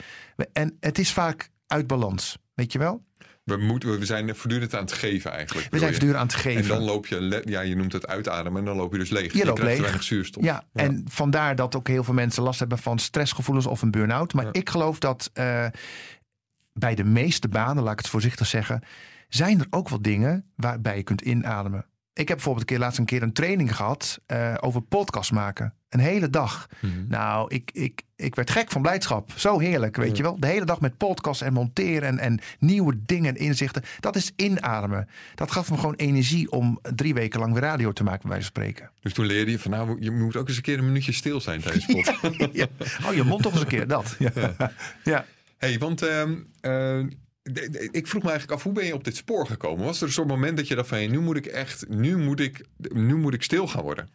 En 0.53 0.77
het 0.79 0.97
is 0.97 1.13
vaak 1.13 1.49
uit 1.67 1.87
balans, 1.87 2.37
weet 2.53 2.71
je 2.71 2.79
wel? 2.79 3.05
We, 3.47 3.57
moeten, 3.57 3.99
we 3.99 4.05
zijn 4.05 4.35
voortdurend 4.35 4.75
aan 4.75 4.81
het 4.81 4.91
geven 4.91 5.31
eigenlijk. 5.31 5.67
We 5.71 5.77
zijn 5.77 5.89
voortdurend 5.89 6.19
aan 6.19 6.25
het 6.27 6.35
geven. 6.35 6.61
En 6.61 6.67
dan 6.67 6.81
loop 6.83 7.07
je, 7.07 7.41
ja, 7.45 7.61
je 7.61 7.75
noemt 7.75 7.93
het 7.93 8.07
uitademen, 8.07 8.59
en 8.59 8.65
dan 8.65 8.75
loop 8.75 8.91
je 8.91 8.97
dus 8.97 9.09
leeg. 9.09 9.33
Je 9.33 9.45
loopt 9.45 9.59
krijgt 9.59 9.73
leeg. 9.73 9.81
weinig 9.81 10.03
zuurstof. 10.03 10.43
Ja, 10.43 10.63
en 10.73 11.03
vandaar 11.09 11.55
dat 11.55 11.75
ook 11.75 11.87
heel 11.87 12.03
veel 12.03 12.13
mensen 12.13 12.43
last 12.43 12.59
hebben 12.59 12.77
van 12.77 12.99
stressgevoelens 12.99 13.65
of 13.65 13.81
een 13.81 13.91
burn-out. 13.91 14.33
Maar 14.33 14.45
Ja. 14.45 14.49
ik 14.53 14.69
geloof 14.69 14.99
dat 14.99 15.29
eh, 15.33 15.65
bij 16.73 16.95
de 16.95 17.03
meeste 17.03 17.47
banen, 17.47 17.83
laat 17.83 17.93
ik 17.93 17.99
het 17.99 18.07
voorzichtig 18.07 18.47
zeggen, 18.47 18.81
zijn 19.29 19.59
er 19.59 19.67
ook 19.69 19.89
wel 19.89 20.01
dingen 20.01 20.51
waarbij 20.55 20.97
je 20.97 21.03
kunt 21.03 21.21
inademen. 21.21 21.85
Ik 22.17 22.27
heb 22.27 22.37
bijvoorbeeld 22.37 22.69
een 22.69 22.75
keer 22.75 22.85
laatst 22.85 22.99
een 22.99 23.05
keer 23.05 23.21
een 23.21 23.33
training 23.33 23.75
gehad 23.75 24.19
eh, 24.25 24.53
over 24.59 24.81
podcast 24.81 25.31
maken. 25.31 25.73
Een 25.89 25.99
hele 25.99 26.29
dag. 26.29 26.67
Mhm. 26.79 26.91
Nou, 27.07 27.53
ik, 27.53 27.71
ik, 27.73 28.01
ik 28.15 28.35
werd 28.35 28.49
gek 28.49 28.71
van 28.71 28.81
blijdschap. 28.81 29.31
Zo 29.35 29.59
heerlijk, 29.59 29.95
weet 29.95 30.17
je 30.17 30.23
wel. 30.23 30.39
De 30.39 30.47
hele 30.47 30.65
dag 30.65 30.81
met 30.81 30.97
podcast 30.97 31.41
en 31.41 31.53
monteren 31.53 32.07
en, 32.07 32.19
en 32.19 32.39
nieuwe 32.59 32.97
dingen 33.05 33.35
en 33.35 33.41
inzichten. 33.41 33.83
Dat 33.99 34.15
is 34.15 34.31
inademen. 34.35 35.07
Dat 35.35 35.51
gaf 35.51 35.69
me 35.69 35.77
gewoon 35.77 35.95
energie 35.95 36.51
om 36.51 36.79
drie 36.95 37.13
weken 37.13 37.39
lang 37.39 37.53
weer 37.53 37.61
radio 37.61 37.91
te 37.91 38.03
maken, 38.03 38.21
bij 38.21 38.29
wijze 38.29 38.51
van 38.53 38.63
spreken. 38.63 38.91
Dus 39.01 39.13
toen 39.13 39.25
leerde 39.25 39.51
je 39.51 39.59
van, 39.59 39.71
nou, 39.71 39.97
je 39.99 40.11
moet 40.11 40.35
ook 40.35 40.47
eens 40.47 40.57
een 40.57 40.63
keer 40.63 40.77
een 40.77 40.85
minuutje 40.85 41.11
stil 41.11 41.41
zijn 41.41 41.61
tijdens 41.61 41.85
de 41.87 41.93
podcast. 41.93 42.53
ja. 42.53 42.67
Oh, 43.07 43.13
je 43.13 43.23
mond 43.23 43.41
toch 43.41 43.51
eens 43.51 43.61
een 43.61 43.67
keer, 43.67 43.87
dat. 43.87 44.15
Ja. 44.19 44.31
ja. 45.03 45.25
hey, 45.57 45.77
want 45.77 46.01
ehm, 46.01 46.35
eh, 46.61 46.99
ik 47.91 48.07
vroeg 48.07 48.23
me 48.23 48.29
eigenlijk 48.29 48.57
af, 48.59 48.63
hoe 48.63 48.73
ben 48.73 48.85
je 48.85 48.93
op 48.93 49.03
dit 49.03 49.15
spoor 49.15 49.47
gekomen? 49.47 49.85
Was 49.85 50.01
er 50.01 50.07
een 50.07 50.13
soort 50.13 50.27
moment 50.27 50.57
dat 50.57 50.67
je 50.67 50.75
dacht 50.75 50.87
van, 50.87 51.11
nu 51.11 51.19
moet 51.19 51.37
ik 51.37 51.45
echt, 51.45 51.87
nu 51.89 52.17
moet 52.17 52.39
ik, 52.39 52.65
nu 52.93 53.15
moet 53.15 53.33
ik 53.33 53.43
stil 53.43 53.67
gaan 53.67 53.83
worden? 53.83 54.09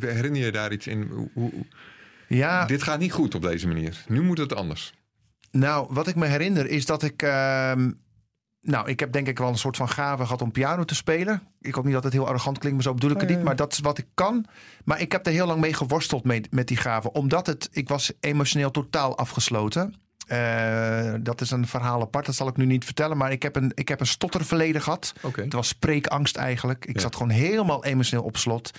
Herinner 0.00 0.36
je 0.44 0.52
daar 0.52 0.72
iets 0.72 0.86
in? 0.86 1.02
Hoe- 1.02 1.30
hoe- 1.32 1.52
Ja, 2.28 2.64
Dit 2.66 2.82
gaat 2.82 2.98
niet 2.98 3.12
goed 3.12 3.34
op 3.34 3.42
deze 3.42 3.66
manier. 3.66 4.04
Nu 4.08 4.22
moet 4.22 4.38
het 4.38 4.54
anders. 4.54 4.94
nou, 5.50 5.86
wat 5.90 6.06
ik 6.06 6.14
me 6.14 6.26
herinner 6.26 6.66
is 6.66 6.86
dat 6.86 7.02
ik... 7.02 7.22
ehm, 7.22 7.90
nou, 8.60 8.88
ik 8.88 9.00
heb 9.00 9.12
denk 9.12 9.28
ik 9.28 9.38
wel 9.38 9.48
een 9.48 9.58
soort 9.58 9.76
van 9.76 9.88
gave 9.88 10.22
gehad 10.22 10.42
om 10.42 10.52
piano 10.52 10.84
te 10.84 10.94
spelen. 10.94 11.42
Ik 11.60 11.74
hoop 11.74 11.84
niet 11.84 11.92
dat 11.94 12.04
het 12.04 12.12
heel 12.12 12.26
arrogant 12.26 12.58
klinkt, 12.58 12.76
maar 12.76 12.86
zo 12.86 12.94
bedoel 12.94 13.10
ik 13.10 13.20
het 13.20 13.28
niet. 13.28 13.42
Maar 13.42 13.56
dat 13.56 13.72
is 13.72 13.78
wat 13.78 13.98
ik 13.98 14.06
kan. 14.14 14.44
Maar 14.84 15.00
ik 15.00 15.12
heb 15.12 15.26
er 15.26 15.32
heel 15.32 15.46
lang 15.46 15.60
mee 15.60 15.72
geworsteld 15.74 16.24
mee, 16.24 16.40
met 16.50 16.68
die 16.68 16.76
gave. 16.76 17.12
Omdat 17.12 17.46
het, 17.46 17.68
ik 17.72 17.88
was 17.88 18.12
emotioneel 18.20 18.70
totaal 18.70 19.18
afgesloten. 19.18 19.94
Eh, 20.26 21.14
dat 21.20 21.40
is 21.40 21.50
een 21.50 21.66
verhaal 21.66 22.00
apart, 22.00 22.26
dat 22.26 22.34
zal 22.34 22.48
ik 22.48 22.56
nu 22.56 22.64
niet 22.64 22.84
vertellen. 22.84 23.16
Maar 23.16 23.32
ik 23.32 23.42
heb 23.42 23.56
een, 23.56 23.72
ik 23.74 23.88
heb 23.88 24.00
een 24.00 24.06
stotterverleden 24.06 24.82
gehad. 24.82 25.12
Het 25.36 25.52
was 25.52 25.68
spreekangst 25.68 26.36
eigenlijk. 26.36 26.84
Ik 26.86 26.94
Ja. 26.94 27.00
zat 27.00 27.16
gewoon 27.16 27.30
helemaal 27.30 27.84
emotioneel 27.84 28.24
op 28.24 28.36
slot. 28.36 28.70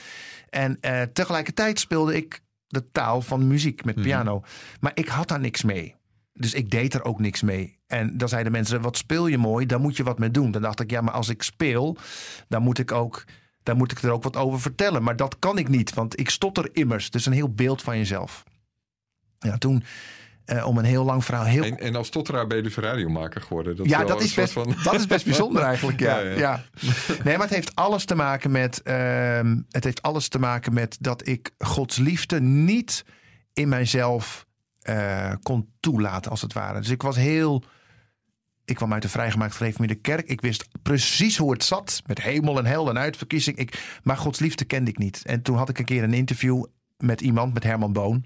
En 0.50 0.78
eh, 0.82 1.02
tegelijkertijd 1.02 1.80
speelde 1.80 2.16
ik 2.16 2.42
de 2.68 2.92
taal 2.92 3.22
van 3.22 3.48
muziek 3.48 3.86
met 3.86 3.96
Mhm. 3.96 4.04
piano. 4.04 4.44
Maar 4.80 4.92
ik 4.96 5.08
had 5.08 5.28
daar 5.28 5.40
niks 5.40 5.64
mee. 5.64 5.96
Dus 6.34 6.54
ik 6.54 6.70
deed 6.70 6.94
er 6.94 7.04
ook 7.04 7.20
niks 7.20 7.42
mee. 7.42 7.80
En 7.88 8.18
dan 8.18 8.30
zeiden 8.30 8.52
mensen, 8.52 8.82
wat 8.82 8.98
speel 8.98 9.28
je 9.28 9.38
mooi, 9.38 9.66
daar 9.66 9.80
moet 9.80 9.98
je 9.98 10.04
wat 10.04 10.20
mee 10.20 10.32
doen. 10.32 10.52
Dan 10.52 10.62
dacht 10.62 10.80
ik, 10.80 10.92
ja, 10.92 11.02
maar 11.02 11.14
als 11.14 11.30
ik 11.30 11.44
speel, 11.44 11.98
dan 12.48 12.62
moet 12.62 12.80
ik 12.80 12.92
ook... 12.92 13.24
Dan 13.64 13.78
moet 13.78 13.92
ik 13.92 14.02
er 14.02 14.12
ook 14.12 14.24
wat 14.24 14.36
over 14.36 14.62
vertellen. 14.62 15.04
Maar 15.04 15.16
dat 15.16 15.40
kan 15.40 15.58
ik 15.58 15.68
niet, 15.68 15.94
want 15.94 16.20
ik 16.20 16.30
stotter 16.30 16.70
immers. 16.74 17.10
Dus 17.12 17.26
een 17.26 17.34
heel 17.34 17.54
beeld 17.54 17.82
van 17.82 17.98
jezelf. 17.98 18.44
Ja, 19.40 19.58
toen 19.58 19.84
Eh, 20.48 20.68
om 20.68 20.78
een 20.78 20.86
heel 20.86 21.04
lang 21.04 21.26
verhaal. 21.26 21.46
Heel... 21.46 21.64
En, 21.64 21.80
en 21.80 21.96
als 21.96 22.10
totteraar 22.10 22.48
ben 22.48 22.58
je 22.58 22.64
dus 22.64 22.76
radiomaker 22.76 23.42
geworden. 23.42 23.76
Dat 23.76 23.90
ja, 23.90 24.04
dat 24.04 24.22
is, 24.22 24.34
best, 24.34 24.54
van- 24.54 24.76
dat 24.84 24.94
is 24.94 25.08
best 25.08 25.26
bijzonder 25.26 25.62
eigenlijk. 25.64 26.00
Ja, 26.08 26.20
Ja, 26.20 26.30
ja, 26.30 26.38
ja. 26.38 26.64
Nee, 27.24 27.38
maar 27.38 27.46
het 27.48 27.56
heeft 27.56 27.76
alles 27.76 28.06
te 28.06 28.16
maken 28.16 28.52
met. 28.52 28.82
ehm, 28.82 29.58
het 29.70 29.84
heeft 29.84 30.02
alles 30.02 30.28
te 30.28 30.40
maken 30.40 30.74
met 30.74 30.98
dat 31.00 31.28
ik 31.28 31.52
Gods 31.58 31.98
liefde 31.98 32.42
niet 32.42 33.06
in 33.54 33.70
mijzelf 33.70 34.46
eh, 34.82 35.32
kon 35.42 35.70
toelaten, 35.80 36.32
als 36.32 36.42
het 36.42 36.54
ware. 36.54 36.80
Dus 36.80 36.90
ik 36.90 37.02
was 37.02 37.16
heel. 37.16 37.64
Ik 38.66 38.76
kwam 38.76 38.94
uit 38.94 39.02
de 39.02 39.10
vrijgemaakt 39.10 39.56
gereformeerde 39.56 40.02
kerk. 40.02 40.28
Ik 40.28 40.42
wist 40.42 40.68
precies 40.82 41.38
hoe 41.38 41.52
het 41.52 41.64
zat 41.64 42.02
met 42.06 42.22
hemel 42.22 42.58
en 42.58 42.66
hel 42.66 42.90
en 42.90 42.98
uitverkiezing. 42.98 43.58
Ik, 43.58 44.00
maar 44.04 44.18
Gods 44.18 44.40
liefde 44.40 44.66
kende 44.66 44.90
ik 44.90 44.98
niet. 44.98 45.22
En 45.26 45.42
toen 45.42 45.58
had 45.58 45.70
ik 45.70 45.80
een 45.80 45.86
keer 45.86 46.04
een 46.04 46.14
interview 46.14 46.64
met 46.98 47.22
iemand, 47.22 47.54
met 47.54 47.64
Herman 47.64 47.94
Boon. 47.94 48.26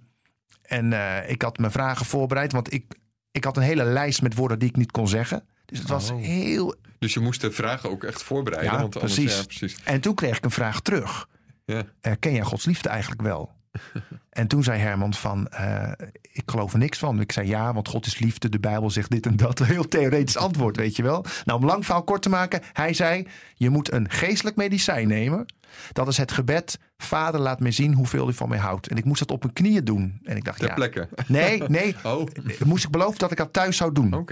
En 0.62 0.94
eh, 0.94 1.30
ik 1.30 1.42
had 1.42 1.58
mijn 1.58 1.72
vragen 1.72 2.06
voorbereid, 2.06 2.52
want 2.52 2.74
ik, 2.74 2.86
ik 3.32 3.44
had 3.44 3.58
een 3.58 3.64
hele 3.64 3.84
lijst 3.84 4.22
met 4.22 4.36
woorden 4.36 4.60
die 4.60 4.70
ik 4.70 4.76
niet 4.76 4.92
kon 4.92 5.08
zeggen. 5.08 5.44
Dus 5.66 5.80
het 5.80 5.88
was 5.88 6.10
Oh. 6.12 6.22
heel. 6.22 6.76
Dus 7.00 7.14
je 7.14 7.20
moest 7.20 7.42
de 7.42 7.52
vragen 7.52 7.90
ook 7.90 8.04
echt 8.04 8.24
voorbereiden. 8.24 8.72
Ja, 8.74 8.80
want 8.80 8.96
anders, 8.96 9.14
precies. 9.14 9.38
Ja, 9.38 9.44
precies. 9.44 9.78
En 9.84 10.02
toen 10.02 10.16
kreeg 10.16 10.38
ik 10.38 10.44
een 10.46 10.52
vraag 10.52 10.82
terug. 10.82 11.28
Ja. 11.66 11.84
Eh, 12.02 12.14
ken 12.20 12.34
jij 12.34 12.44
Gods 12.44 12.66
liefde 12.66 12.90
eigenlijk 12.90 13.22
wel? 13.22 13.52
en 14.30 14.48
toen 14.48 14.64
zei 14.64 14.80
Herman 14.80 15.14
van, 15.14 15.48
eh, 15.48 15.92
ik 16.32 16.44
geloof 16.46 16.74
er 16.74 16.80
niks 16.80 16.98
van. 16.98 17.20
Ik 17.20 17.32
zei 17.32 17.48
ja, 17.48 17.74
want 17.74 17.88
God 17.88 18.06
is 18.06 18.20
liefde, 18.20 18.50
de 18.50 18.60
Bijbel 18.60 18.90
zegt 18.90 19.12
dit 19.12 19.26
en 19.26 19.36
dat. 19.36 19.60
Een 19.60 19.66
heel 19.76 19.88
theoretisch 19.88 20.38
antwoord, 20.38 20.76
weet 20.76 20.96
je 20.96 21.04
wel. 21.04 21.26
Nou, 21.46 21.60
om 21.60 21.66
lang 21.66 21.86
verhaal 21.86 22.04
kort 22.04 22.22
te 22.22 22.30
maken. 22.30 22.62
Hij 22.74 22.94
zei, 22.94 23.28
je 23.56 23.70
moet 23.70 23.92
een 23.92 24.10
geestelijk 24.10 24.56
medicijn 24.56 25.08
nemen. 25.08 25.46
Dat 25.92 26.08
is 26.08 26.18
het 26.18 26.32
gebed, 26.32 26.80
vader 26.98 27.42
laat 27.42 27.60
mij 27.60 27.72
zien 27.72 27.94
hoeveel 27.94 28.30
u 28.30 28.34
van 28.34 28.50
mij 28.50 28.58
houdt. 28.58 28.88
En 28.88 28.98
ik 28.98 29.06
moest 29.06 29.20
dat 29.20 29.32
op 29.32 29.42
mijn 29.44 29.54
knieën 29.54 29.84
doen. 29.86 30.20
En 30.24 30.36
ik 30.38 30.44
dacht, 30.44 30.60
Ter 30.60 30.68
ja, 30.68 30.74
plekke. 30.74 31.10
nee, 31.28 31.64
nee. 31.68 31.96
Oh, 32.04 32.20
oké. 32.20 32.42
Moest 32.66 32.84
ik 32.84 32.90
beloven 32.90 33.18
dat 33.20 33.32
ik 33.32 33.38
dat 33.38 33.54
thuis 33.54 33.78
zou 33.78 33.92
doen. 33.94 34.26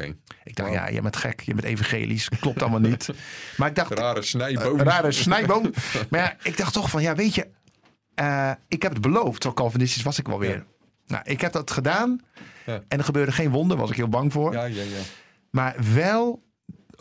Ik 0.44 0.56
dacht, 0.56 0.72
ja, 0.72 0.88
je 0.88 1.02
bent 1.02 1.16
gek, 1.16 1.42
je 1.42 1.54
bent 1.54 1.66
evangelisch. 1.68 2.30
Klopt 2.40 2.62
allemaal 2.62 2.80
niet. 2.80 3.10
Maar 3.58 3.70
ik 3.70 3.76
dacht, 3.76 3.92
Rare 4.00 4.22
snijboom. 4.22 4.80
een 4.80 4.86
rare 4.86 5.12
snijboom. 5.12 5.72
maar 6.10 6.20
ja, 6.20 6.36
ik 6.44 6.58
dacht 6.58 6.74
toch 6.74 6.90
van, 6.90 7.02
ja, 7.02 7.16
weet 7.16 7.36
je, 7.36 7.48
eh, 8.16 8.52
ik 8.68 8.82
heb 8.82 8.92
het 8.92 9.02
beloofd. 9.02 9.44
Zo 9.44 9.54
Calvinistisch 9.54 10.04
was 10.04 10.20
ik 10.20 10.28
wel 10.28 10.40
weer. 10.40 10.56
Ja. 10.56 10.64
Nou, 11.08 11.24
ik 11.26 11.42
heb 11.42 11.52
dat 11.52 11.72
gedaan. 11.72 12.20
Ja. 12.66 12.82
En 12.88 12.98
er 12.98 13.04
gebeurde 13.04 13.32
geen 13.32 13.50
wonder, 13.52 13.78
was 13.78 13.90
ik 13.90 13.96
heel 13.96 14.08
bang 14.08 14.32
voor. 14.32 14.54
Ja, 14.54 14.64
ja, 14.64 14.82
ja. 14.84 15.00
Maar 15.52 15.76
wel, 15.94 16.44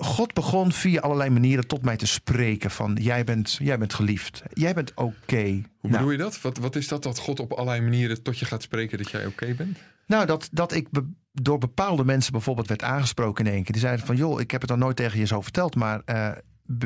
God 0.00 0.32
begon 0.34 0.72
via 0.72 1.00
allerlei 1.00 1.30
manieren 1.30 1.66
tot 1.66 1.82
mij 1.82 1.96
te 1.96 2.06
spreken 2.06 2.70
van, 2.70 2.96
jij 3.00 3.24
bent, 3.24 3.58
jij 3.62 3.78
bent 3.78 3.94
geliefd. 3.94 4.42
Jij 4.52 4.74
bent 4.74 4.92
oké. 4.94 5.42
Hoe 5.42 5.62
Nou, 5.80 5.92
bedoel 5.92 6.10
je 6.10 6.16
dat? 6.18 6.40
Wat, 6.40 6.58
wat 6.58 6.76
is 6.76 6.88
dat 6.88 7.02
dat 7.02 7.18
God 7.18 7.40
op 7.40 7.52
allerlei 7.52 7.80
manieren 7.80 8.22
tot 8.22 8.38
je 8.38 8.44
gaat 8.44 8.62
spreken 8.62 8.98
dat 8.98 9.10
jij 9.10 9.26
oké 9.26 9.54
bent? 9.54 9.78
Nou, 10.06 10.26
dat, 10.26 10.48
dat 10.52 10.72
ik 10.72 10.90
be- 10.90 11.10
door 11.32 11.58
bepaalde 11.58 12.04
mensen 12.04 12.32
bijvoorbeeld 12.32 12.68
werd 12.68 12.82
aangesproken 12.82 13.46
in 13.46 13.52
één 13.52 13.62
keer. 13.62 13.72
Die 13.72 13.82
zeiden 13.82 14.06
van, 14.06 14.16
joh, 14.16 14.40
ik 14.40 14.50
heb 14.50 14.60
het 14.60 14.70
nog 14.70 14.78
nooit 14.78 14.96
tegen 14.96 15.18
je 15.18 15.26
zo 15.26 15.40
verteld, 15.40 15.74
maar 15.74 16.02
eh, 16.04 16.30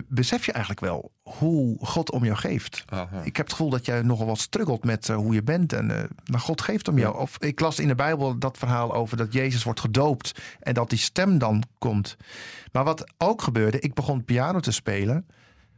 besef 0.08 0.46
je 0.46 0.52
eigenlijk 0.52 0.84
wel 0.84 1.12
hoe 1.22 1.76
God 1.80 2.10
om 2.10 2.24
jou 2.24 2.36
geeft? 2.36 2.84
Aha. 2.86 3.22
Ik 3.22 3.36
heb 3.36 3.46
het 3.46 3.54
gevoel 3.54 3.70
dat 3.70 3.86
jij 3.86 4.02
nogal 4.02 4.26
wat 4.26 4.38
struggelt 4.38 4.84
met 4.84 5.08
eh, 5.08 5.16
hoe 5.16 5.34
je 5.34 5.42
bent. 5.42 5.72
En, 5.72 5.90
eh, 5.90 6.04
maar 6.30 6.40
God 6.40 6.60
geeft 6.60 6.88
om 6.88 6.98
jou. 6.98 7.18
Of 7.18 7.38
ik 7.38 7.60
las 7.60 7.78
in 7.78 7.88
de 7.88 7.94
Bijbel 7.94 8.38
dat 8.38 8.58
verhaal 8.58 8.94
over 8.94 9.16
dat 9.16 9.32
Jezus 9.32 9.62
wordt 9.64 9.80
gedoopt. 9.80 10.40
En 10.60 10.74
dat 10.74 10.90
die 10.90 10.98
stem 10.98 11.38
dan 11.38 11.62
komt. 11.78 12.16
Maar 12.72 12.84
wat 12.84 13.12
ook 13.18 13.42
gebeurde, 13.42 13.80
ik 13.80 13.94
begon 13.94 14.24
piano 14.24 14.60
te 14.60 14.72
spelen. 14.72 15.26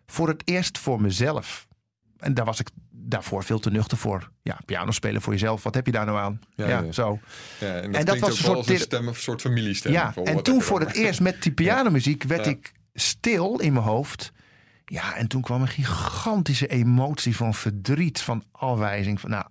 Voor 0.07 0.29
het 0.29 0.43
eerst 0.45 0.79
voor 0.79 1.01
mezelf. 1.01 1.67
En 2.19 2.35
daar 2.35 2.45
was 2.45 2.61
ik 2.61 2.69
daarvoor 2.91 3.45
veel 3.45 3.59
te 3.59 3.71
nuchter 3.71 3.99
voor. 3.99 4.31
Ja, 4.43 4.59
piano 4.65 4.91
spelen 4.91 5.23
voor 5.23 5.33
jezelf. 5.33 5.63
Wat 5.63 5.75
heb 5.75 5.87
je 5.87 5.93
daar 5.93 6.07
nou 6.07 6.19
aan? 6.19 6.41
Ja, 6.55 6.69
Ja, 6.69 6.81
ja. 6.81 6.93
zo. 6.93 7.19
Ja, 7.61 7.81
en 7.81 8.05
dat, 8.05 8.19
was 8.19 8.31
een 8.31 8.45
soort 8.45 8.81
stem, 8.81 9.09
een 9.09 9.15
soort 9.15 9.41
familiestem. 9.41 9.93
Ja, 9.93 10.15
en 10.25 10.43
toen 10.43 10.63
voor 10.63 10.81
het 10.81 10.95
eerst 10.95 11.21
met 11.21 11.43
die 11.43 11.53
pianomuziek 11.63 12.23
werd 12.23 12.47
ik 12.47 12.73
stil 12.95 13.59
in 13.61 13.73
mijn 13.73 13.85
hoofd. 13.85 14.33
Ja, 14.85 15.17
en 15.17 15.29
toen 15.29 15.43
kwam 15.43 15.61
een 15.61 15.69
gigantische 15.69 16.67
emotie 16.67 17.37
van 17.37 17.55
verdriet, 17.55 18.21
van 18.21 18.45
afwijzing. 18.53 19.21
Van, 19.21 19.31
nou, 19.31 19.45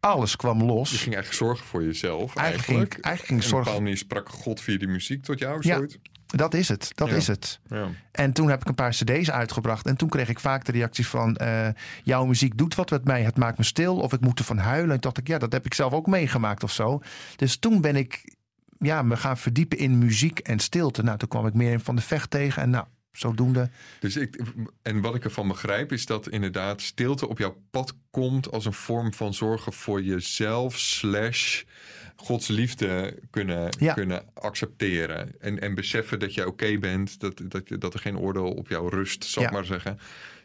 alles 0.00 0.36
kwam 0.36 0.58
Je 0.58 0.64
los. 0.64 0.88
ging 0.90 1.14
eigenlijk 1.14 1.34
zorgen 1.34 1.66
voor 1.66 1.84
jezelf 1.84 2.36
Eigenlijk 2.36 2.38
eigenlijk. 2.56 2.92
ging- 2.94 3.04
eigenlijk 3.04 3.26
ging 3.26 3.38
Op 3.52 3.58
een 3.58 3.64
zorgen- 3.64 3.82
manier 3.82 3.96
sprak 3.98 4.28
God 4.28 4.60
via 4.60 4.78
die 4.78 4.88
muziek 4.88 5.22
tot 5.24 5.38
jou. 5.38 5.58
Ja. 5.60 5.74
Zoiets. 5.76 5.98
Dat 6.26 6.54
is 6.54 6.68
het, 6.68 6.90
dat 6.94 7.08
Ja. 7.08 7.14
is 7.14 7.26
het. 7.26 7.60
Ja. 7.68 7.88
En 8.12 8.32
toen 8.32 8.48
heb 8.48 8.60
ik 8.60 8.68
een 8.68 8.74
paar 8.74 8.90
cd's 8.90 9.30
uitgebracht. 9.30 9.86
En 9.86 9.96
toen 9.96 10.08
kreeg 10.08 10.28
ik 10.28 10.40
vaak 10.40 10.64
de 10.64 10.72
reactie 10.72 11.06
van... 11.06 11.36
eh, 11.36 11.68
jouw 12.02 12.24
muziek 12.24 12.56
doet 12.56 12.74
wat 12.74 12.90
met 12.90 13.04
mij, 13.04 13.22
het 13.22 13.36
maakt 13.36 13.58
me 13.58 13.64
stil. 13.64 13.96
Of 13.96 14.12
ik 14.12 14.20
moet 14.20 14.38
ervan 14.38 14.58
huilen. 14.58 14.94
En 14.94 15.00
dacht 15.00 15.18
ik, 15.18 15.26
ja, 15.26 15.38
dat 15.38 15.52
heb 15.52 15.66
ik 15.66 15.74
zelf 15.74 15.92
ook 15.92 16.06
meegemaakt 16.06 16.62
of 16.62 16.72
zo. 16.72 17.00
Dus 17.36 17.56
toen 17.56 17.80
ben 17.80 17.96
ik 17.96 18.36
ja, 18.78 19.02
me 19.02 19.16
gaan 19.16 19.38
verdiepen 19.38 19.78
in 19.78 19.98
muziek 19.98 20.38
en 20.38 20.58
stilte. 20.58 21.02
Nou, 21.02 21.18
toen 21.18 21.28
kwam 21.28 21.46
ik 21.46 21.54
meer 21.54 21.72
in 21.72 21.80
Van 21.80 21.96
de 21.96 22.02
Vecht 22.02 22.30
tegen. 22.30 22.62
En 22.62 22.70
nou, 22.70 22.84
zodoende... 23.12 23.70
Dus 24.00 24.16
ik, 24.16 24.42
en 24.82 25.00
wat 25.00 25.14
ik 25.14 25.24
ervan 25.24 25.48
begrijp 25.48 25.92
is 25.92 26.06
dat 26.06 26.28
inderdaad 26.28 26.80
stilte 26.80 27.28
op 27.28 27.38
jouw 27.38 27.56
pad 27.70 27.94
komt 28.10 28.50
als 28.52 28.64
een 28.64 28.72
vorm 28.72 29.14
van 29.14 29.34
zorgen 29.34 29.72
voor 29.72 30.02
jezelf 30.02 30.78
slash 30.78 31.62
Gods 32.16 32.48
liefde 32.48 33.18
kunnen, 33.30 33.70
Ja. 33.78 33.92
kunnen 33.94 34.22
accepteren. 34.34 35.40
En, 35.40 35.60
en 35.60 35.74
beseffen 35.74 36.18
dat 36.18 36.34
je 36.34 36.46
oké 36.46 36.78
bent, 36.78 37.20
dat, 37.20 37.40
dat, 37.48 37.62
dat 37.68 37.94
er 37.94 38.00
geen 38.00 38.18
oordeel 38.18 38.50
op 38.52 38.68
jou 38.68 38.88
rust, 38.88 39.24
zal 39.24 39.42
ik 39.42 39.48
Ja. 39.48 39.54
maar 39.54 39.64
zeggen. 39.64 39.98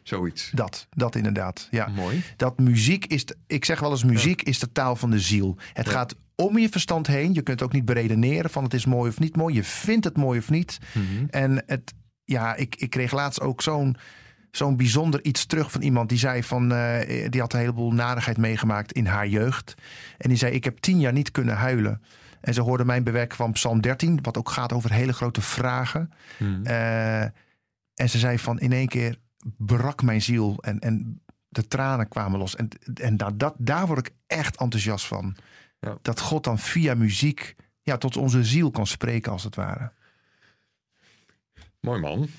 Zoiets. 0.04 0.50
Dat, 0.54 0.88
dat 0.89 1.15
inderdaad, 1.15 1.67
ja. 1.72 1.88
Mooi. 1.88 2.24
dat 2.38 2.60
muziek 2.60 3.06
is, 3.06 3.26
de- 3.26 3.36
ik 3.48 3.65
zeg 3.65 3.80
wel 3.80 3.91
eens, 3.91 4.04
muziek 4.04 4.41
is 4.41 4.60
de 4.60 4.72
taal 4.72 4.96
van 4.96 5.10
de 5.12 5.19
ziel. 5.19 5.58
Het 5.74 5.89
gaat 5.89 6.15
om 6.36 6.58
je 6.58 6.69
verstand 6.69 7.08
heen. 7.08 7.34
Je 7.34 7.41
kunt 7.41 7.62
ook 7.62 7.74
niet 7.74 7.86
beredeneren 7.86 8.50
van 8.50 8.63
het 8.63 8.74
is 8.74 8.86
mooi 8.86 9.10
of 9.10 9.19
niet 9.19 9.36
mooi. 9.36 9.56
Je 9.56 9.63
vindt 9.63 10.06
het 10.06 10.17
mooi 10.17 10.39
of 10.39 10.50
niet. 10.50 10.78
Mhm. 10.93 11.26
En 11.30 11.63
het, 11.65 11.93
ja, 12.24 12.56
ik, 12.56 12.76
ik 12.76 12.89
kreeg 12.89 13.12
laatst 13.12 13.41
ook 13.41 13.62
zo'n 13.62 13.98
zo'n 14.52 14.78
bijzonder 14.78 15.24
iets 15.24 15.46
terug 15.46 15.72
van 15.72 15.82
iemand 15.82 16.10
die 16.10 16.17
zei 16.17 16.43
van, 16.43 16.72
eh, 16.74 17.30
die 17.30 17.41
had 17.41 17.54
een 17.54 17.60
heleboel 17.60 17.91
narigheid 17.91 18.38
meegemaakt 18.38 18.91
in 18.91 19.06
haar 19.06 19.28
jeugd. 19.28 19.74
En 20.17 20.30
die 20.30 20.38
zei, 20.38 20.54
ik 20.54 20.63
heb 20.63 20.78
tien 20.78 21.00
jaar 21.00 21.13
niet 21.13 21.32
kunnen 21.32 21.56
huilen. 21.56 22.02
En 22.41 22.54
ze 22.54 22.62
hoorde 22.62 22.86
mijn 22.86 23.04
bewerken 23.04 23.38
van 23.38 23.52
Psalm 23.52 23.82
13, 23.82 24.19
wat 24.22 24.38
ook 24.38 24.50
gaat 24.50 24.74
over 24.74 24.91
hele 24.91 25.13
grote 25.13 25.41
vragen. 25.41 26.12
Mhm. 26.39 26.65
Eh, 26.65 27.22
en 27.93 28.10
ze 28.10 28.19
zei 28.19 28.39
van 28.39 28.60
in 28.60 28.72
één 28.72 28.88
keer 28.88 29.17
brak 29.58 30.02
mijn 30.02 30.22
ziel 30.22 30.58
en, 30.62 30.80
en 30.80 31.22
de 31.50 31.67
tranen 31.67 32.08
kwamen 32.08 32.39
los. 32.39 32.56
En, 32.56 32.67
en 32.93 33.17
daar, 33.17 33.38
dat, 33.38 33.56
daar 33.58 33.88
word 33.88 34.08
ik 34.08 34.13
echt 34.28 34.58
enthousiast 34.58 35.06
van. 35.06 35.36
Ja. 35.84 35.98
Dat 36.02 36.19
God 36.19 36.43
dan 36.43 36.60
via 36.60 36.93
muziek 36.93 37.56
ja, 37.82 37.98
tot 37.98 38.17
onze 38.17 38.43
ziel 38.43 38.72
kan 38.72 38.88
spreken 38.88 39.32
als 39.32 39.43
het 39.43 39.56
ware. 39.56 39.91
Mooi 41.80 42.00
man. 42.00 42.30